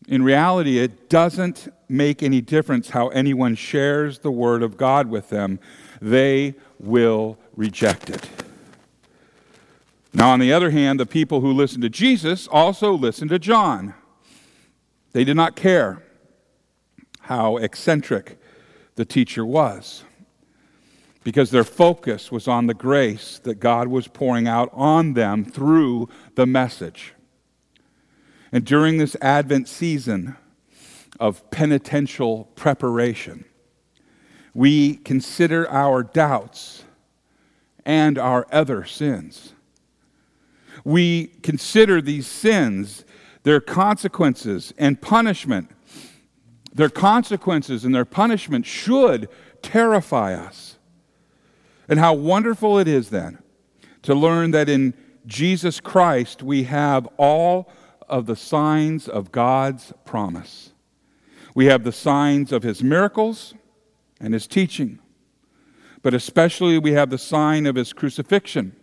in 0.07 0.23
reality, 0.23 0.79
it 0.79 1.09
doesn't 1.09 1.67
make 1.89 2.23
any 2.23 2.39
difference 2.39 2.89
how 2.89 3.09
anyone 3.09 3.55
shares 3.55 4.19
the 4.19 4.31
word 4.31 4.63
of 4.63 4.77
God 4.77 5.09
with 5.09 5.29
them. 5.29 5.59
They 6.01 6.55
will 6.79 7.37
reject 7.55 8.09
it. 8.09 8.29
Now, 10.13 10.31
on 10.31 10.39
the 10.39 10.53
other 10.53 10.71
hand, 10.71 10.99
the 10.99 11.05
people 11.05 11.41
who 11.41 11.51
listened 11.51 11.83
to 11.83 11.89
Jesus 11.89 12.47
also 12.47 12.93
listened 12.93 13.29
to 13.31 13.39
John. 13.39 13.93
They 15.11 15.23
did 15.23 15.35
not 15.35 15.55
care 15.55 16.03
how 17.21 17.57
eccentric 17.57 18.39
the 18.95 19.05
teacher 19.05 19.45
was 19.45 20.03
because 21.23 21.51
their 21.51 21.65
focus 21.65 22.31
was 22.31 22.47
on 22.47 22.67
the 22.67 22.73
grace 22.73 23.39
that 23.39 23.55
God 23.55 23.89
was 23.89 24.07
pouring 24.07 24.47
out 24.47 24.69
on 24.71 25.13
them 25.13 25.43
through 25.43 26.07
the 26.35 26.45
message. 26.45 27.13
And 28.51 28.65
during 28.65 28.97
this 28.97 29.15
Advent 29.21 29.67
season 29.67 30.35
of 31.19 31.49
penitential 31.51 32.45
preparation, 32.55 33.45
we 34.53 34.95
consider 34.95 35.69
our 35.69 36.03
doubts 36.03 36.83
and 37.85 38.17
our 38.17 38.47
other 38.51 38.85
sins. 38.85 39.53
We 40.83 41.27
consider 41.41 42.01
these 42.01 42.27
sins, 42.27 43.05
their 43.43 43.59
consequences 43.59 44.73
and 44.77 45.01
punishment. 45.01 45.71
Their 46.73 46.89
consequences 46.89 47.85
and 47.85 47.93
their 47.93 48.05
punishment 48.05 48.65
should 48.65 49.29
terrify 49.61 50.33
us. 50.33 50.77
And 51.89 51.99
how 51.99 52.13
wonderful 52.13 52.77
it 52.77 52.87
is 52.87 53.09
then 53.09 53.39
to 54.03 54.13
learn 54.13 54.51
that 54.51 54.69
in 54.69 54.93
Jesus 55.25 55.79
Christ 55.79 56.43
we 56.43 56.63
have 56.63 57.07
all 57.17 57.71
of 58.07 58.25
the 58.25 58.35
signs 58.35 59.07
of 59.07 59.31
God's 59.31 59.93
promise. 60.05 60.71
We 61.53 61.65
have 61.65 61.83
the 61.83 61.91
signs 61.91 62.51
of 62.51 62.63
his 62.63 62.83
miracles 62.83 63.53
and 64.19 64.33
his 64.33 64.47
teaching. 64.47 64.99
but 66.01 66.13
especially 66.13 66.77
we 66.77 66.93
have 66.93 67.09
the 67.09 67.17
sign 67.17 67.65
of 67.65 67.75
his 67.75 67.91
crucifixion 67.91 68.73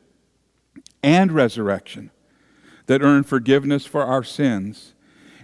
and 1.02 1.32
resurrection 1.32 2.10
that 2.86 3.02
earn 3.02 3.22
forgiveness 3.22 3.86
for 3.86 4.04
our 4.04 4.22
sins 4.22 4.92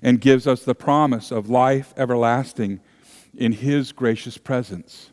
and 0.02 0.20
gives 0.20 0.46
us 0.46 0.62
the 0.62 0.74
promise 0.74 1.30
of 1.30 1.48
life 1.48 1.94
everlasting 1.96 2.80
in 3.34 3.52
his 3.52 3.92
gracious 3.92 4.36
presence. 4.36 5.10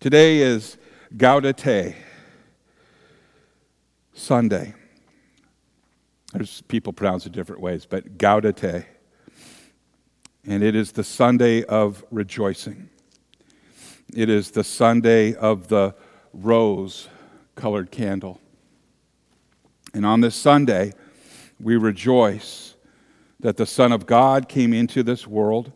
Today 0.00 0.38
is 0.38 0.78
Gaudete 1.14 1.94
Sunday. 4.14 4.74
There's 6.34 6.62
people 6.62 6.92
pronounce 6.92 7.26
it 7.26 7.32
different 7.32 7.62
ways, 7.62 7.86
but 7.86 8.18
Gaudete. 8.18 8.86
And 10.44 10.64
it 10.64 10.74
is 10.74 10.90
the 10.90 11.04
Sunday 11.04 11.62
of 11.62 12.04
rejoicing. 12.10 12.90
It 14.12 14.28
is 14.28 14.50
the 14.50 14.64
Sunday 14.64 15.34
of 15.34 15.68
the 15.68 15.94
rose 16.32 17.08
colored 17.54 17.92
candle. 17.92 18.40
And 19.94 20.04
on 20.04 20.22
this 20.22 20.34
Sunday, 20.34 20.92
we 21.60 21.76
rejoice 21.76 22.74
that 23.38 23.56
the 23.56 23.64
Son 23.64 23.92
of 23.92 24.04
God 24.04 24.48
came 24.48 24.74
into 24.74 25.04
this 25.04 25.28
world 25.28 25.70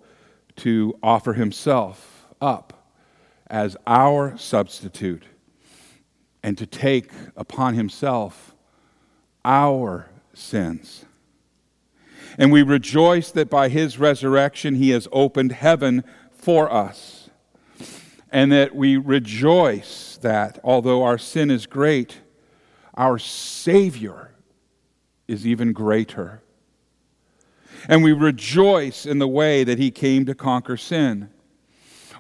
to 0.56 0.98
offer 1.04 1.34
himself 1.34 2.26
up 2.40 2.92
as 3.46 3.76
our 3.86 4.36
substitute 4.36 5.22
and 6.42 6.59
to 6.59 6.66
take 6.66 7.12
upon 7.36 7.74
himself 7.74 8.56
our 9.44 10.09
sins. 10.39 11.05
And 12.39 12.53
we 12.53 12.62
rejoice 12.62 13.30
that 13.32 13.51
by 13.51 13.68
his 13.68 13.99
resurrection 13.99 14.76
he 14.76 14.91
has 14.91 15.09
opened 15.12 15.53
heaven 15.53 16.05
for 16.32 16.72
us. 16.72 17.30
And 18.30 18.53
that 18.53 18.74
we 18.74 18.97
rejoice 18.97 20.18
that 20.22 20.59
although 20.62 21.03
our 21.03 21.18
sin 21.18 21.51
is 21.51 21.66
great, 21.66 22.18
our 22.95 23.18
Savior 23.18 24.32
is 25.26 25.47
even 25.47 25.72
greater. 25.72 26.43
And 27.89 28.03
we 28.03 28.12
rejoice 28.12 29.07
in 29.07 29.18
the 29.18 29.28
way 29.28 29.64
that 29.64 29.78
he 29.78 29.91
came 29.91 30.26
to 30.26 30.34
conquer 30.34 30.76
sin. 30.76 31.30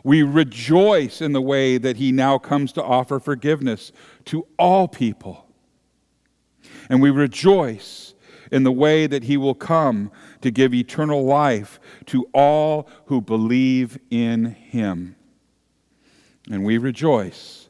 We 0.04 0.22
rejoice 0.22 1.20
in 1.20 1.32
the 1.32 1.42
way 1.42 1.78
that 1.78 1.96
he 1.96 2.12
now 2.12 2.38
comes 2.38 2.72
to 2.74 2.82
offer 2.82 3.18
forgiveness 3.18 3.92
to 4.26 4.46
all 4.58 4.88
people. 4.88 5.47
And 6.88 7.02
we 7.02 7.10
rejoice 7.10 8.14
in 8.50 8.62
the 8.62 8.72
way 8.72 9.06
that 9.06 9.24
he 9.24 9.36
will 9.36 9.54
come 9.54 10.10
to 10.40 10.50
give 10.50 10.72
eternal 10.72 11.24
life 11.24 11.78
to 12.06 12.28
all 12.32 12.88
who 13.06 13.20
believe 13.20 13.98
in 14.10 14.46
him. 14.46 15.16
And 16.50 16.64
we 16.64 16.78
rejoice 16.78 17.68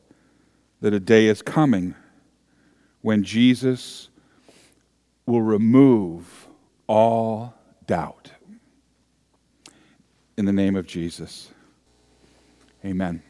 that 0.81 0.95
a 0.95 1.01
day 1.01 1.27
is 1.27 1.43
coming 1.43 1.95
when 3.01 3.25
Jesus 3.25 4.09
will 5.27 5.43
remove 5.43 6.49
all 6.87 7.55
doubt. 7.87 8.33
In 10.37 10.45
the 10.45 10.53
name 10.53 10.77
of 10.77 10.87
Jesus, 10.87 11.51
amen. 12.85 13.28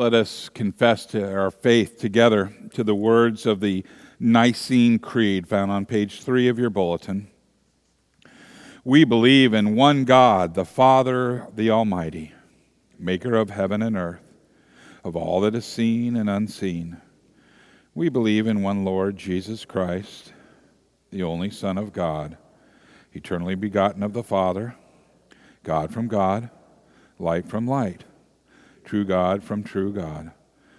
Let 0.00 0.14
us 0.14 0.48
confess 0.48 1.04
to 1.08 1.30
our 1.30 1.50
faith 1.50 1.98
together 1.98 2.50
to 2.72 2.82
the 2.82 2.94
words 2.94 3.44
of 3.44 3.60
the 3.60 3.84
Nicene 4.18 4.98
Creed 4.98 5.46
found 5.46 5.70
on 5.70 5.84
page 5.84 6.22
three 6.22 6.48
of 6.48 6.58
your 6.58 6.70
bulletin. 6.70 7.28
We 8.82 9.04
believe 9.04 9.52
in 9.52 9.76
one 9.76 10.04
God, 10.04 10.54
the 10.54 10.64
Father, 10.64 11.48
the 11.54 11.68
Almighty, 11.68 12.32
maker 12.98 13.34
of 13.34 13.50
heaven 13.50 13.82
and 13.82 13.94
earth, 13.94 14.22
of 15.04 15.16
all 15.16 15.42
that 15.42 15.54
is 15.54 15.66
seen 15.66 16.16
and 16.16 16.30
unseen. 16.30 16.96
We 17.94 18.08
believe 18.08 18.46
in 18.46 18.62
one 18.62 18.86
Lord 18.86 19.18
Jesus 19.18 19.66
Christ, 19.66 20.32
the 21.10 21.24
only 21.24 21.50
Son 21.50 21.76
of 21.76 21.92
God, 21.92 22.38
eternally 23.12 23.54
begotten 23.54 24.02
of 24.02 24.14
the 24.14 24.24
Father, 24.24 24.76
God 25.62 25.92
from 25.92 26.08
God, 26.08 26.48
light 27.18 27.46
from 27.46 27.66
light, 27.66 28.04
true 28.90 29.04
God 29.04 29.44
from 29.44 29.62
true 29.62 29.92
God, 29.92 30.32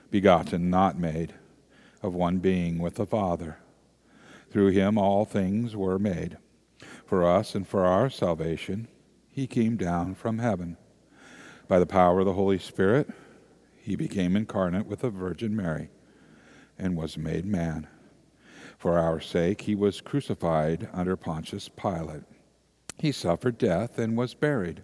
begotten, 0.09 0.69
not 0.69 0.99
made, 0.99 1.33
of 2.03 2.13
one 2.13 2.39
being 2.39 2.77
with 2.77 2.95
the 2.95 3.05
Father. 3.05 3.59
Through 4.49 4.71
him 4.71 4.97
all 4.97 5.23
things 5.23 5.77
were 5.77 5.97
made. 5.97 6.37
For 7.05 7.23
us 7.23 7.55
and 7.55 7.65
for 7.65 7.85
our 7.85 8.09
salvation, 8.09 8.89
he 9.29 9.47
came 9.47 9.77
down 9.77 10.15
from 10.15 10.39
heaven. 10.39 10.75
By 11.69 11.79
the 11.79 11.85
power 11.85 12.19
of 12.19 12.25
the 12.25 12.33
Holy 12.33 12.59
Spirit, 12.59 13.09
he 13.77 13.95
became 13.95 14.35
incarnate 14.35 14.87
with 14.87 14.99
the 14.99 15.09
Virgin 15.09 15.55
Mary 15.55 15.87
and 16.77 16.97
was 16.97 17.17
made 17.17 17.45
man. 17.45 17.87
For 18.77 18.99
our 18.99 19.21
sake, 19.21 19.61
he 19.61 19.73
was 19.73 20.01
crucified 20.01 20.89
under 20.91 21.15
Pontius 21.15 21.69
Pilate. 21.69 22.23
He 22.97 23.13
suffered 23.13 23.57
death 23.57 23.97
and 23.97 24.17
was 24.17 24.33
buried. 24.33 24.83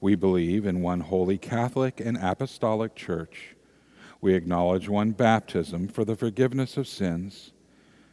We 0.00 0.14
believe 0.14 0.64
in 0.64 0.80
one 0.80 1.00
holy 1.00 1.38
Catholic 1.38 2.00
and 2.00 2.16
Apostolic 2.16 2.94
Church. 2.94 3.56
We 4.20 4.34
acknowledge 4.34 4.88
one 4.88 5.12
baptism 5.12 5.88
for 5.88 6.04
the 6.04 6.16
forgiveness 6.16 6.76
of 6.76 6.86
sins, 6.86 7.52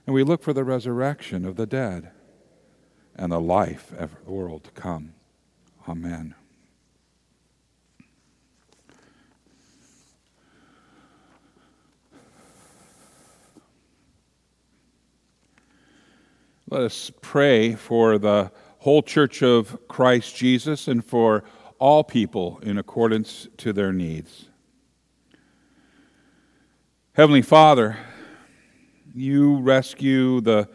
and 0.05 0.13
we 0.13 0.23
look 0.23 0.43
for 0.43 0.53
the 0.53 0.63
resurrection 0.63 1.45
of 1.45 1.55
the 1.55 1.65
dead 1.65 2.11
and 3.15 3.31
the 3.31 3.39
life 3.39 3.93
of 3.97 4.15
the 4.25 4.31
world 4.31 4.63
to 4.65 4.71
come. 4.71 5.13
Amen. 5.87 6.35
Let 16.67 16.81
us 16.81 17.11
pray 17.21 17.75
for 17.75 18.17
the 18.17 18.51
whole 18.79 19.03
church 19.03 19.43
of 19.43 19.87
Christ 19.87 20.35
Jesus 20.35 20.87
and 20.87 21.05
for 21.05 21.43
all 21.79 22.03
people 22.03 22.59
in 22.63 22.77
accordance 22.77 23.47
to 23.57 23.73
their 23.73 23.91
needs. 23.91 24.49
Heavenly 27.13 27.41
Father, 27.41 27.97
you 29.13 29.59
rescue 29.59 30.41
the 30.41 30.67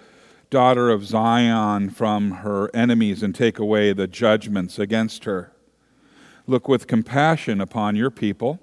daughter 0.49 0.91
of 0.91 1.07
Zion 1.07 1.91
from 1.91 2.31
her 2.31 2.71
enemies 2.75 3.23
and 3.23 3.35
take 3.35 3.59
away 3.59 3.93
the 3.93 4.07
judgments 4.07 4.79
against 4.79 5.25
her. 5.25 5.53
Look 6.47 6.67
with 6.67 6.87
compassion 6.87 7.61
upon 7.61 7.95
your 7.95 8.11
people 8.11 8.59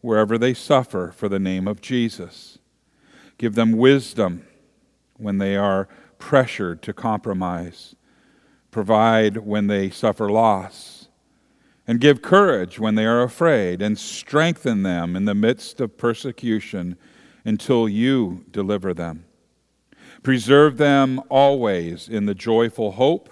wherever 0.00 0.36
they 0.36 0.54
suffer 0.54 1.12
for 1.14 1.28
the 1.28 1.38
name 1.38 1.68
of 1.68 1.80
Jesus. 1.80 2.58
Give 3.38 3.54
them 3.54 3.72
wisdom 3.72 4.46
when 5.16 5.38
they 5.38 5.56
are 5.56 5.88
pressured 6.18 6.82
to 6.82 6.92
compromise. 6.92 7.94
Provide 8.70 9.38
when 9.38 9.66
they 9.66 9.90
suffer 9.90 10.30
loss. 10.30 11.01
And 11.92 12.00
give 12.00 12.22
courage 12.22 12.78
when 12.78 12.94
they 12.94 13.04
are 13.04 13.20
afraid, 13.20 13.82
and 13.82 13.98
strengthen 13.98 14.82
them 14.82 15.14
in 15.14 15.26
the 15.26 15.34
midst 15.34 15.78
of 15.78 15.98
persecution 15.98 16.96
until 17.44 17.86
you 17.86 18.46
deliver 18.50 18.94
them. 18.94 19.26
Preserve 20.22 20.78
them 20.78 21.20
always 21.28 22.08
in 22.08 22.24
the 22.24 22.34
joyful 22.34 22.92
hope 22.92 23.28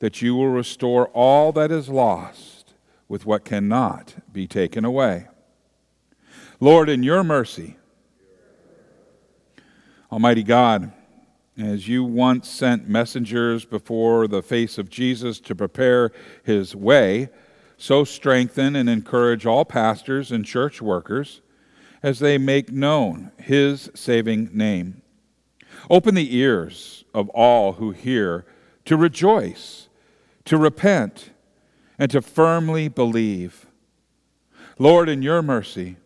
that 0.00 0.20
you 0.20 0.34
will 0.34 0.50
restore 0.50 1.08
all 1.14 1.52
that 1.52 1.72
is 1.72 1.88
lost 1.88 2.74
with 3.08 3.24
what 3.24 3.46
cannot 3.46 4.16
be 4.30 4.46
taken 4.46 4.84
away. 4.84 5.28
Lord, 6.60 6.90
in 6.90 7.02
your 7.02 7.24
mercy, 7.24 7.78
Almighty 10.12 10.42
God, 10.42 10.92
as 11.56 11.88
you 11.88 12.04
once 12.04 12.46
sent 12.46 12.90
messengers 12.90 13.64
before 13.64 14.28
the 14.28 14.42
face 14.42 14.76
of 14.76 14.90
Jesus 14.90 15.40
to 15.40 15.54
prepare 15.54 16.12
his 16.44 16.76
way, 16.76 17.30
so 17.76 18.04
strengthen 18.04 18.74
and 18.74 18.88
encourage 18.88 19.46
all 19.46 19.64
pastors 19.64 20.32
and 20.32 20.44
church 20.44 20.80
workers 20.80 21.40
as 22.02 22.18
they 22.18 22.38
make 22.38 22.72
known 22.72 23.32
his 23.38 23.90
saving 23.94 24.50
name. 24.52 25.02
Open 25.90 26.14
the 26.14 26.36
ears 26.36 27.04
of 27.14 27.28
all 27.30 27.74
who 27.74 27.90
hear 27.90 28.44
to 28.84 28.96
rejoice, 28.96 29.88
to 30.44 30.56
repent, 30.56 31.30
and 31.98 32.10
to 32.10 32.22
firmly 32.22 32.88
believe. 32.88 33.66
Lord, 34.78 35.08
in 35.08 35.22
your 35.22 35.42
mercy, 35.42 35.96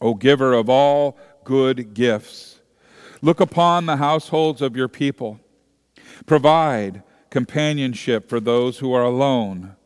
O 0.00 0.14
giver 0.14 0.52
of 0.52 0.68
all 0.68 1.16
good 1.44 1.94
gifts, 1.94 2.60
look 3.22 3.40
upon 3.40 3.86
the 3.86 3.96
households 3.96 4.60
of 4.60 4.76
your 4.76 4.88
people. 4.88 5.40
Provide 6.26 7.02
companionship 7.36 8.30
for 8.30 8.40
those 8.40 8.78
who 8.78 8.94
are 8.94 9.02
alone 9.04 9.76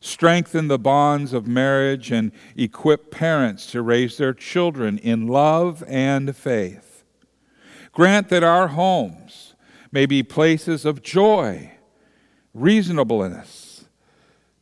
strengthen 0.00 0.66
the 0.66 0.78
bonds 0.78 1.32
of 1.32 1.46
marriage, 1.46 2.10
and 2.10 2.32
equip 2.56 3.12
parents 3.12 3.70
to 3.70 3.80
raise 3.80 4.16
their 4.16 4.34
children 4.34 4.98
in 4.98 5.28
love 5.28 5.84
and 5.86 6.34
faith. 6.34 7.04
Grant 7.92 8.28
that 8.30 8.42
our 8.42 8.68
homes 8.68 9.54
may 9.92 10.06
be 10.06 10.24
places 10.24 10.84
of 10.84 11.00
joy, 11.00 11.70
reasonableness, 12.54 13.84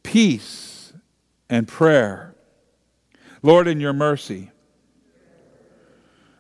peace, 0.03 0.93
and 1.49 1.67
prayer. 1.67 2.35
Lord, 3.43 3.67
in 3.67 3.81
your 3.81 3.95
mercy, 3.95 4.51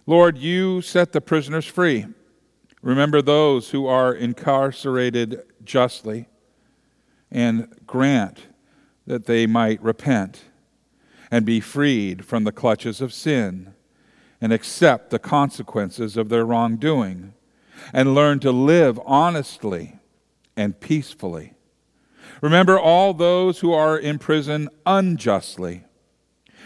Lord, 0.05 0.36
you 0.36 0.82
set 0.82 1.12
the 1.12 1.22
prisoners 1.22 1.64
free. 1.64 2.05
Remember 2.83 3.20
those 3.20 3.70
who 3.70 3.87
are 3.87 4.14
incarcerated 4.14 5.43
justly 5.64 6.29
and 7.31 7.68
grant 7.87 8.47
that 9.07 9.26
they 9.26 9.47
might 9.47 9.83
repent 9.83 10.45
and 11.31 11.45
be 11.45 11.61
freed 11.61 12.24
from 12.24 12.45
the 12.45 12.53
clutches 12.53 13.01
of 13.01 13.12
sin 13.12 13.74
and 14.41 14.53
accept 14.53 15.11
the 15.11 15.18
consequences 15.18 16.16
of 16.16 16.29
their 16.29 16.45
wrongdoing 16.45 17.35
and 17.93 18.14
learn 18.14 18.39
to 18.41 18.53
live 18.53 19.01
honestly 19.05 19.99
and 20.57 20.81
peacefully. 20.81 21.55
Remember 22.41 22.79
all 22.79 23.14
those 23.14 23.61
who 23.61 23.72
are 23.72 23.99
in 23.99 24.18
prison 24.18 24.68
unjustly. 24.87 25.85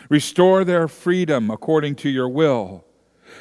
Restore 0.08 0.64
their 0.64 0.88
freedom 0.88 1.50
according 1.50 1.94
to 1.96 2.10
your 2.10 2.28
will 2.28 2.84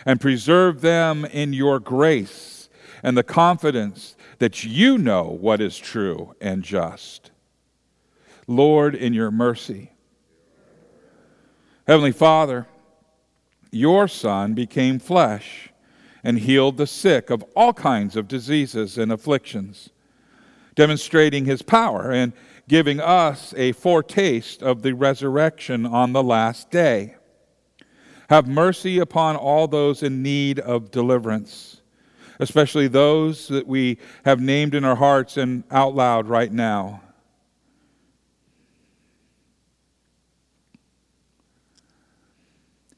and 0.05 0.21
preserve 0.21 0.81
them 0.81 1.25
in 1.25 1.51
your 1.51 1.79
grace 1.79 2.60
and 3.03 3.17
the 3.17 3.23
confidence 3.23 4.15
that 4.39 4.63
you 4.63 4.97
know 4.97 5.23
what 5.23 5.61
is 5.61 5.77
true 5.77 6.35
and 6.41 6.63
just. 6.63 7.31
Lord, 8.47 8.95
in 8.95 9.13
your 9.13 9.31
mercy. 9.31 9.91
Heavenly 11.87 12.11
Father, 12.11 12.67
your 13.71 14.07
Son 14.07 14.53
became 14.53 14.99
flesh 14.99 15.69
and 16.23 16.39
healed 16.39 16.77
the 16.77 16.87
sick 16.87 17.29
of 17.29 17.43
all 17.55 17.73
kinds 17.73 18.15
of 18.15 18.27
diseases 18.27 18.97
and 18.97 19.11
afflictions, 19.11 19.89
demonstrating 20.75 21.45
his 21.45 21.61
power 21.61 22.11
and 22.11 22.33
giving 22.67 22.99
us 22.99 23.53
a 23.57 23.71
foretaste 23.73 24.61
of 24.61 24.81
the 24.81 24.93
resurrection 24.93 25.85
on 25.85 26.13
the 26.13 26.23
last 26.23 26.69
day. 26.69 27.15
Have 28.29 28.47
mercy 28.47 28.99
upon 28.99 29.35
all 29.35 29.67
those 29.67 30.03
in 30.03 30.21
need 30.23 30.59
of 30.59 30.91
deliverance, 30.91 31.80
especially 32.41 32.87
those 32.87 33.47
that 33.47 33.67
we 33.67 33.99
have 34.25 34.41
named 34.41 34.73
in 34.75 34.83
our 34.83 34.95
hearts 34.95 35.37
and 35.37 35.63
out 35.69 35.95
loud 35.95 36.27
right 36.27 36.51
now. 36.51 37.01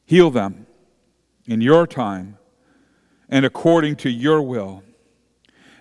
Heal 0.05 0.31
them 0.31 0.65
in 1.45 1.59
your 1.59 1.85
time 1.85 2.37
and 3.29 3.45
according 3.45 3.95
to 3.97 4.09
your 4.09 4.41
will, 4.41 4.83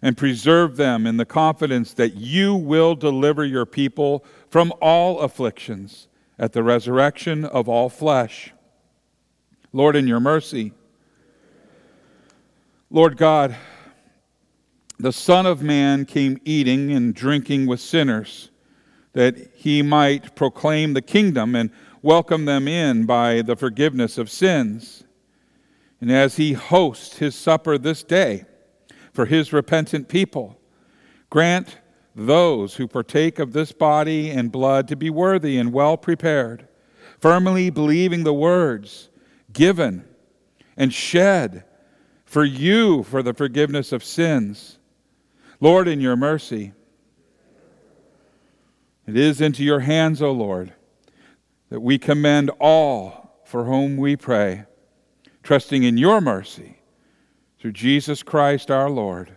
and 0.01 0.17
preserve 0.17 0.77
them 0.77 1.07
in 1.07 1.19
the 1.19 1.25
confidence 1.25 1.93
that 1.95 2.15
you 2.15 2.55
will 2.55 2.95
deliver 2.95 3.45
your 3.45 3.67
people 3.67 4.25
from 4.49 4.73
all 4.81 5.21
afflictions 5.21 6.09
at 6.39 6.53
the 6.53 6.63
resurrection 6.63 7.45
of 7.45 7.69
all 7.69 7.89
flesh. 7.89 8.53
Lord, 9.73 9.95
in 9.95 10.09
your 10.09 10.19
mercy, 10.19 10.73
Lord 12.95 13.17
God, 13.17 13.57
the 14.99 15.15
Son 15.15 15.47
of 15.47 15.63
Man 15.63 16.05
came 16.05 16.39
eating 16.45 16.93
and 16.93 17.15
drinking 17.15 17.67
with 17.67 17.81
sinners, 17.81 18.51
that 19.15 19.51
he 19.55 19.81
might 19.81 20.37
proclaim 20.37 20.93
the 20.93 21.01
kingdom 21.01 21.55
and 21.55 21.71
welcome 22.03 22.45
them 22.45 22.69
in 22.69 23.07
by 23.07 23.41
the 23.41 23.57
forgiveness 23.57 24.19
of 24.19 24.29
sins. 24.29 25.05
And 26.03 26.13
as 26.13 26.37
he 26.37 26.53
hosts 26.53 27.17
his 27.17 27.35
supper 27.35 27.79
this 27.79 28.03
day 28.03 28.45
for 29.15 29.25
his 29.25 29.55
repentant 29.55 30.09
people, 30.09 30.61
grant 31.31 31.79
those 32.15 32.75
who 32.75 32.87
partake 32.87 33.39
of 33.39 33.55
this 33.55 33.73
body 33.73 34.29
and 34.29 34.53
blood 34.53 34.87
to 34.89 34.97
be 34.97 35.09
worthy 35.09 35.57
and 35.57 35.73
well 35.73 35.97
prepared, 35.97 36.69
firmly 37.19 37.71
believing 37.71 38.25
the 38.25 38.35
words 38.35 39.09
given 39.51 40.05
and 40.77 40.93
shed 40.93 41.65
for 42.33 42.47
you 42.47 43.03
for 43.03 43.23
the 43.23 43.35
forgiveness 43.35 43.93
of 43.93 44.03
sins. 44.03 44.79
Lord, 45.61 45.87
in 45.87 46.01
your 46.01 46.17
mercy, 46.17 46.73
it 49.07 49.19
is 49.19 49.43
into 49.43 49.63
your 49.63 49.81
hands, 49.81 50.23
O 50.23 50.33
Lord, 50.33 50.73
that 51.69 51.81
we 51.81 51.99
commend 51.99 52.51
all 52.59 53.39
for 53.45 53.67
whom 53.67 53.99
we 53.99 54.17
pray 54.17 54.65
trusting 55.43 55.83
in 55.83 55.99
your 55.99 56.23
mercy 56.23 56.81
through 57.61 57.73
Jesus 57.73 58.23
Christ 58.23 58.71
our 58.71 58.89
Lord. 58.89 59.37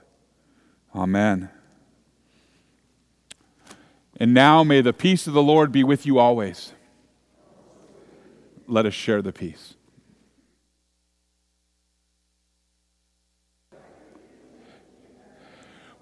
Amen. 0.95 1.49
And 4.15 4.33
now 4.33 4.63
may 4.63 4.79
the 4.79 4.93
peace 4.93 5.27
of 5.27 5.33
the 5.33 5.43
Lord 5.43 5.73
be 5.73 5.83
with 5.83 6.05
you 6.05 6.17
always. 6.17 6.71
Let 8.69 8.85
us 8.85 8.93
share 8.93 9.21
the 9.21 9.33
peace. 9.33 9.75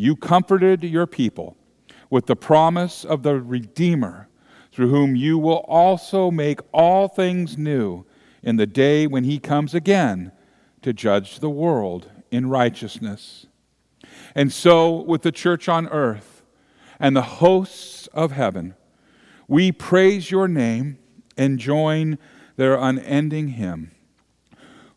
You 0.00 0.14
comforted 0.14 0.84
your 0.84 1.08
people 1.08 1.56
with 2.08 2.26
the 2.26 2.36
promise 2.36 3.04
of 3.04 3.24
the 3.24 3.40
Redeemer, 3.40 4.28
through 4.70 4.90
whom 4.90 5.16
you 5.16 5.36
will 5.38 5.64
also 5.66 6.30
make 6.30 6.60
all 6.72 7.08
things 7.08 7.58
new 7.58 8.06
in 8.40 8.58
the 8.58 8.66
day 8.66 9.08
when 9.08 9.24
he 9.24 9.40
comes 9.40 9.74
again 9.74 10.30
to 10.82 10.92
judge 10.92 11.40
the 11.40 11.50
world 11.50 12.12
in 12.30 12.48
righteousness. 12.48 13.46
And 14.36 14.52
so, 14.52 15.02
with 15.02 15.22
the 15.22 15.32
church 15.32 15.68
on 15.68 15.88
earth 15.88 16.44
and 17.00 17.16
the 17.16 17.22
hosts 17.22 18.06
of 18.14 18.30
heaven, 18.30 18.76
we 19.48 19.72
praise 19.72 20.30
your 20.30 20.46
name 20.46 20.98
and 21.36 21.58
join 21.58 22.18
their 22.54 22.76
unending 22.76 23.48
hymn. 23.48 23.90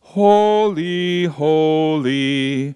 Holy, 0.02 1.26
holy, 1.26 2.76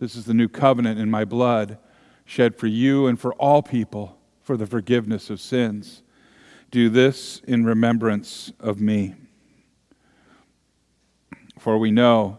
This 0.00 0.16
is 0.16 0.24
the 0.24 0.34
new 0.34 0.48
covenant 0.48 0.98
in 0.98 1.10
my 1.10 1.26
blood, 1.26 1.76
shed 2.24 2.56
for 2.56 2.66
you 2.66 3.06
and 3.06 3.20
for 3.20 3.34
all 3.34 3.62
people 3.62 4.18
for 4.42 4.56
the 4.56 4.66
forgiveness 4.66 5.28
of 5.28 5.42
sins. 5.42 6.02
Do 6.70 6.88
this 6.88 7.42
in 7.46 7.66
remembrance 7.66 8.50
of 8.58 8.80
me. 8.80 9.14
For 11.58 11.76
we 11.76 11.90
know 11.90 12.38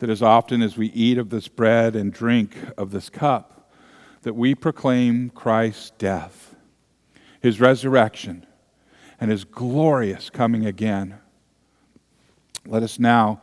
that 0.00 0.10
as 0.10 0.22
often 0.22 0.60
as 0.60 0.76
we 0.76 0.88
eat 0.88 1.16
of 1.16 1.30
this 1.30 1.48
bread 1.48 1.96
and 1.96 2.12
drink 2.12 2.54
of 2.76 2.90
this 2.90 3.08
cup, 3.08 3.72
that 4.22 4.34
we 4.34 4.54
proclaim 4.54 5.30
Christ's 5.30 5.90
death, 5.96 6.54
his 7.40 7.58
resurrection, 7.58 8.44
and 9.18 9.30
his 9.30 9.44
glorious 9.44 10.28
coming 10.28 10.66
again. 10.66 11.18
Let 12.66 12.82
us 12.82 12.98
now 12.98 13.40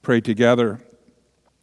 pray 0.00 0.22
together 0.22 0.80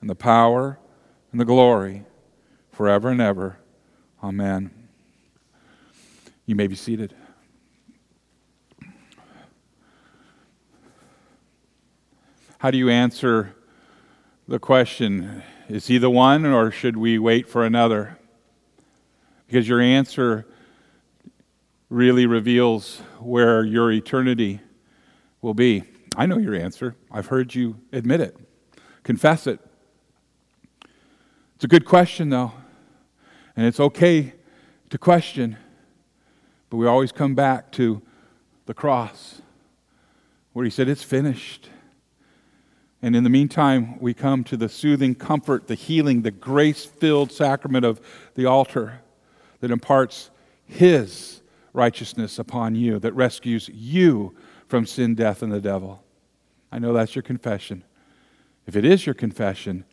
and 0.00 0.08
the 0.08 0.14
power, 0.14 0.78
and 1.32 1.40
the 1.40 1.44
glory, 1.44 2.04
forever 2.72 3.10
and 3.10 3.20
ever. 3.20 3.58
Amen. 4.22 4.70
You 6.46 6.54
may 6.54 6.66
be 6.66 6.74
seated. 6.74 7.14
How 12.58 12.70
do 12.70 12.76
you 12.76 12.90
answer 12.90 13.54
the 14.46 14.58
question, 14.58 15.42
is 15.68 15.86
he 15.86 15.96
the 15.96 16.10
one 16.10 16.44
or 16.44 16.70
should 16.70 16.96
we 16.96 17.18
wait 17.18 17.48
for 17.48 17.64
another? 17.64 18.18
Because 19.46 19.68
your 19.68 19.80
answer 19.80 20.44
really 21.88 22.26
reveals 22.26 23.00
where 23.20 23.64
your 23.64 23.92
eternity 23.92 24.60
will 25.40 25.54
be. 25.54 25.84
I 26.16 26.26
know 26.26 26.38
your 26.38 26.54
answer. 26.54 26.96
I've 27.10 27.26
heard 27.26 27.54
you 27.54 27.76
admit 27.92 28.20
it, 28.20 28.36
confess 29.04 29.46
it. 29.46 29.60
It's 31.60 31.66
a 31.66 31.68
good 31.68 31.84
question, 31.84 32.30
though, 32.30 32.52
and 33.54 33.66
it's 33.66 33.80
okay 33.80 34.32
to 34.88 34.96
question, 34.96 35.58
but 36.70 36.78
we 36.78 36.86
always 36.86 37.12
come 37.12 37.34
back 37.34 37.70
to 37.72 38.00
the 38.64 38.72
cross 38.72 39.42
where 40.54 40.64
he 40.64 40.70
said, 40.70 40.88
It's 40.88 41.02
finished. 41.02 41.68
And 43.02 43.14
in 43.14 43.24
the 43.24 43.28
meantime, 43.28 44.00
we 44.00 44.14
come 44.14 44.42
to 44.44 44.56
the 44.56 44.70
soothing 44.70 45.14
comfort, 45.14 45.66
the 45.66 45.74
healing, 45.74 46.22
the 46.22 46.30
grace 46.30 46.86
filled 46.86 47.30
sacrament 47.30 47.84
of 47.84 48.00
the 48.36 48.46
altar 48.46 49.02
that 49.60 49.70
imparts 49.70 50.30
His 50.64 51.42
righteousness 51.74 52.38
upon 52.38 52.74
you, 52.74 52.98
that 53.00 53.12
rescues 53.12 53.68
you 53.68 54.34
from 54.66 54.86
sin, 54.86 55.14
death, 55.14 55.42
and 55.42 55.52
the 55.52 55.60
devil. 55.60 56.02
I 56.72 56.78
know 56.78 56.94
that's 56.94 57.14
your 57.14 57.22
confession. 57.22 57.84
If 58.66 58.76
it 58.76 58.86
is 58.86 59.04
your 59.04 59.14
confession, 59.14 59.84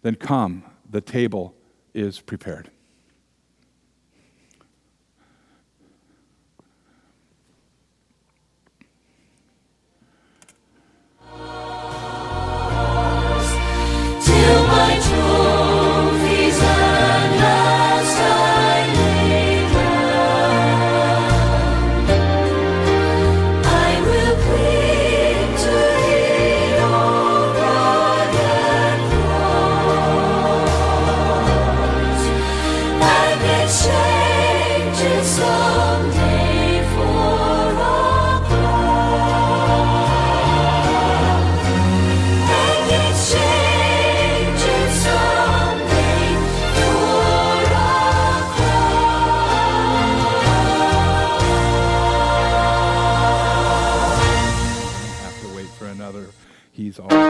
then 0.00 0.14
come, 0.14 0.64
the 0.92 1.00
table 1.00 1.54
is 1.94 2.20
prepared. 2.20 2.70
He's 56.92 56.98
all. 56.98 57.21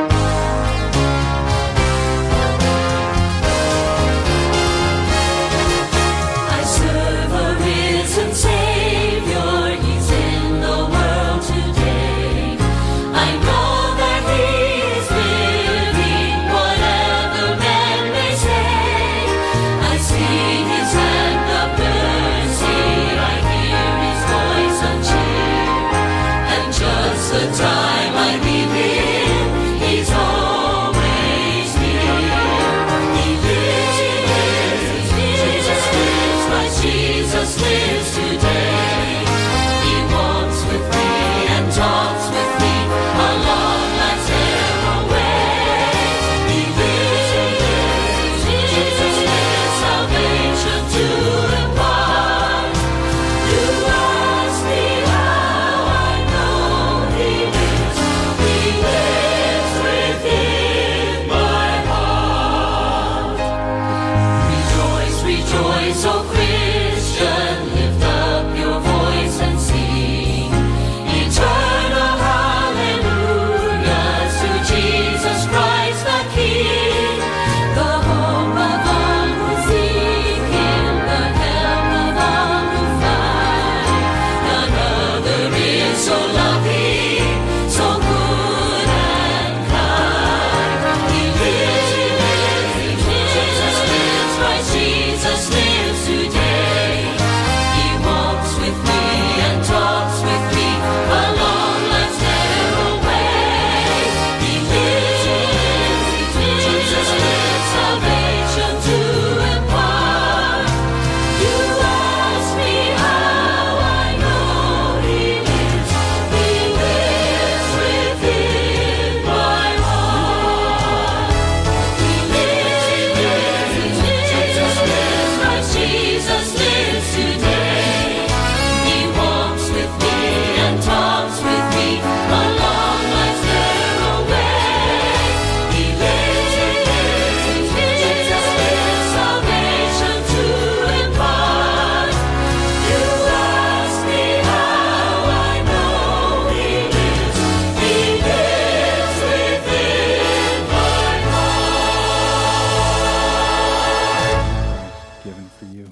for 155.59 155.66
you. 155.66 155.88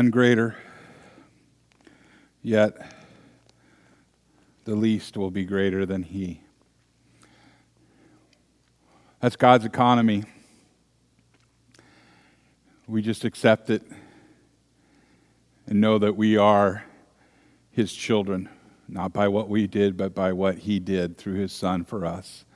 None 0.00 0.10
greater, 0.10 0.56
yet 2.42 2.90
the 4.64 4.74
least 4.74 5.14
will 5.14 5.30
be 5.30 5.44
greater 5.44 5.84
than 5.84 6.02
he. 6.02 6.40
That's 9.20 9.36
God's 9.36 9.66
economy. 9.66 10.24
We 12.88 13.02
just 13.02 13.26
accept 13.26 13.68
it 13.68 13.82
and 15.66 15.82
know 15.82 15.98
that 15.98 16.16
we 16.16 16.34
are 16.34 16.82
his 17.70 17.92
children, 17.92 18.48
not 18.88 19.12
by 19.12 19.28
what 19.28 19.50
we 19.50 19.66
did, 19.66 19.98
but 19.98 20.14
by 20.14 20.32
what 20.32 20.60
he 20.60 20.80
did 20.80 21.18
through 21.18 21.34
his 21.34 21.52
son 21.52 21.84
for 21.84 22.06
us. 22.06 22.46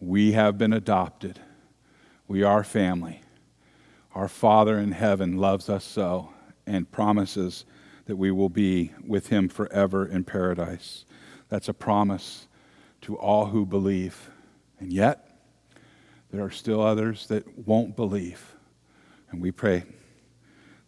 We 0.00 0.32
have 0.32 0.56
been 0.56 0.72
adopted. 0.72 1.40
We 2.28 2.44
are 2.44 2.62
family. 2.62 3.22
Our 4.14 4.28
Father 4.28 4.78
in 4.78 4.92
heaven 4.92 5.36
loves 5.36 5.68
us 5.68 5.82
so 5.82 6.30
and 6.66 6.90
promises 6.90 7.64
that 8.06 8.16
we 8.16 8.30
will 8.30 8.48
be 8.48 8.92
with 9.06 9.28
him 9.28 9.48
forever 9.48 10.06
in 10.06 10.24
paradise. 10.24 11.04
That's 11.48 11.68
a 11.68 11.74
promise 11.74 12.48
to 13.02 13.16
all 13.16 13.46
who 13.46 13.64
believe. 13.64 14.30
And 14.78 14.92
yet, 14.92 15.38
there 16.30 16.44
are 16.44 16.50
still 16.50 16.80
others 16.80 17.26
that 17.26 17.66
won't 17.66 17.96
believe. 17.96 18.56
And 19.30 19.40
we 19.40 19.50
pray 19.50 19.84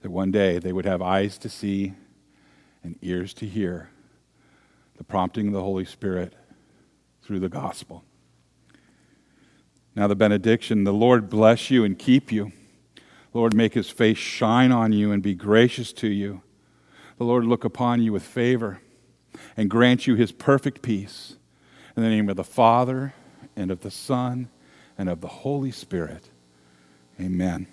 that 0.01 0.11
one 0.11 0.31
day 0.31 0.59
they 0.59 0.73
would 0.73 0.85
have 0.85 1.03
eyes 1.03 1.39
to 1.39 1.49
see 1.49 1.95
and 2.83 2.99
ears 3.03 3.33
to 3.35 3.47
hear 3.47 3.91
the 4.97 5.05
prompting 5.05 5.49
of 5.49 5.53
the 5.53 5.63
Holy 5.63 5.85
Spirit 5.85 6.35
through 7.23 7.41
the 7.41 7.49
gospel. 7.49 8.05
Now, 9.95 10.07
the 10.07 10.17
benediction 10.17 10.85
the 10.85 10.93
Lord 10.93 11.29
bless 11.29 11.71
you 11.71 11.85
and 11.85 11.99
keep 11.99 12.33
you. 12.33 12.53
Lord, 13.35 13.55
make 13.55 13.75
his 13.75 13.89
face 13.89 14.19
shine 14.19 14.73
on 14.73 14.93
you 14.93 15.11
and 15.11 15.23
be 15.23 15.35
gracious 15.35 15.93
to 15.95 16.09
you. 16.09 16.43
The 17.19 17.25
Lord 17.25 17.45
look 17.45 17.65
upon 17.65 18.03
you 18.03 18.13
with 18.13 18.23
favor 18.23 18.81
and 19.57 19.71
grant 19.71 20.07
you 20.07 20.15
his 20.15 20.33
perfect 20.33 20.83
peace. 20.83 21.37
In 21.97 22.03
the 22.03 22.09
name 22.09 22.29
of 22.29 22.37
the 22.37 22.45
Father, 22.45 23.15
and 23.57 23.71
of 23.71 23.81
the 23.81 23.91
Son, 23.91 24.49
and 24.97 25.09
of 25.09 25.21
the 25.21 25.29
Holy 25.29 25.71
Spirit. 25.71 26.31
Amen. 27.21 27.67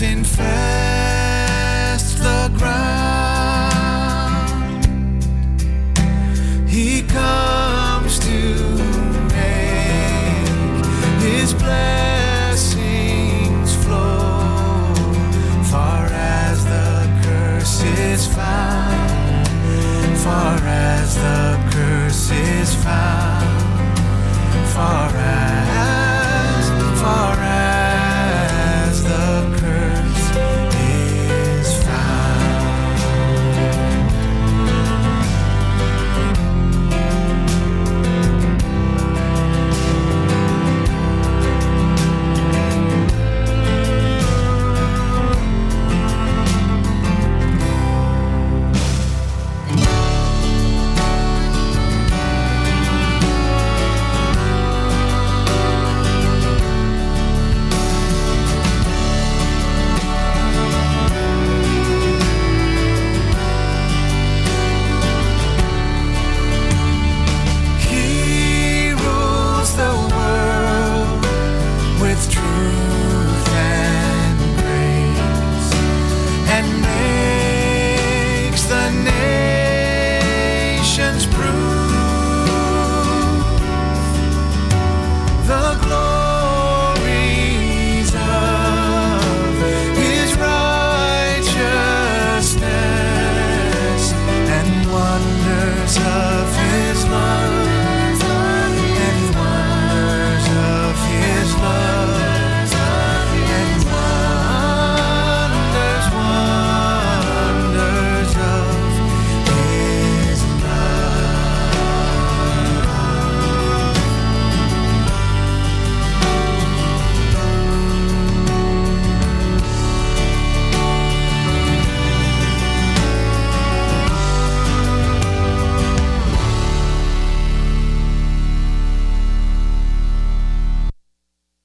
Thorns 0.00 0.02
infest 0.02 0.89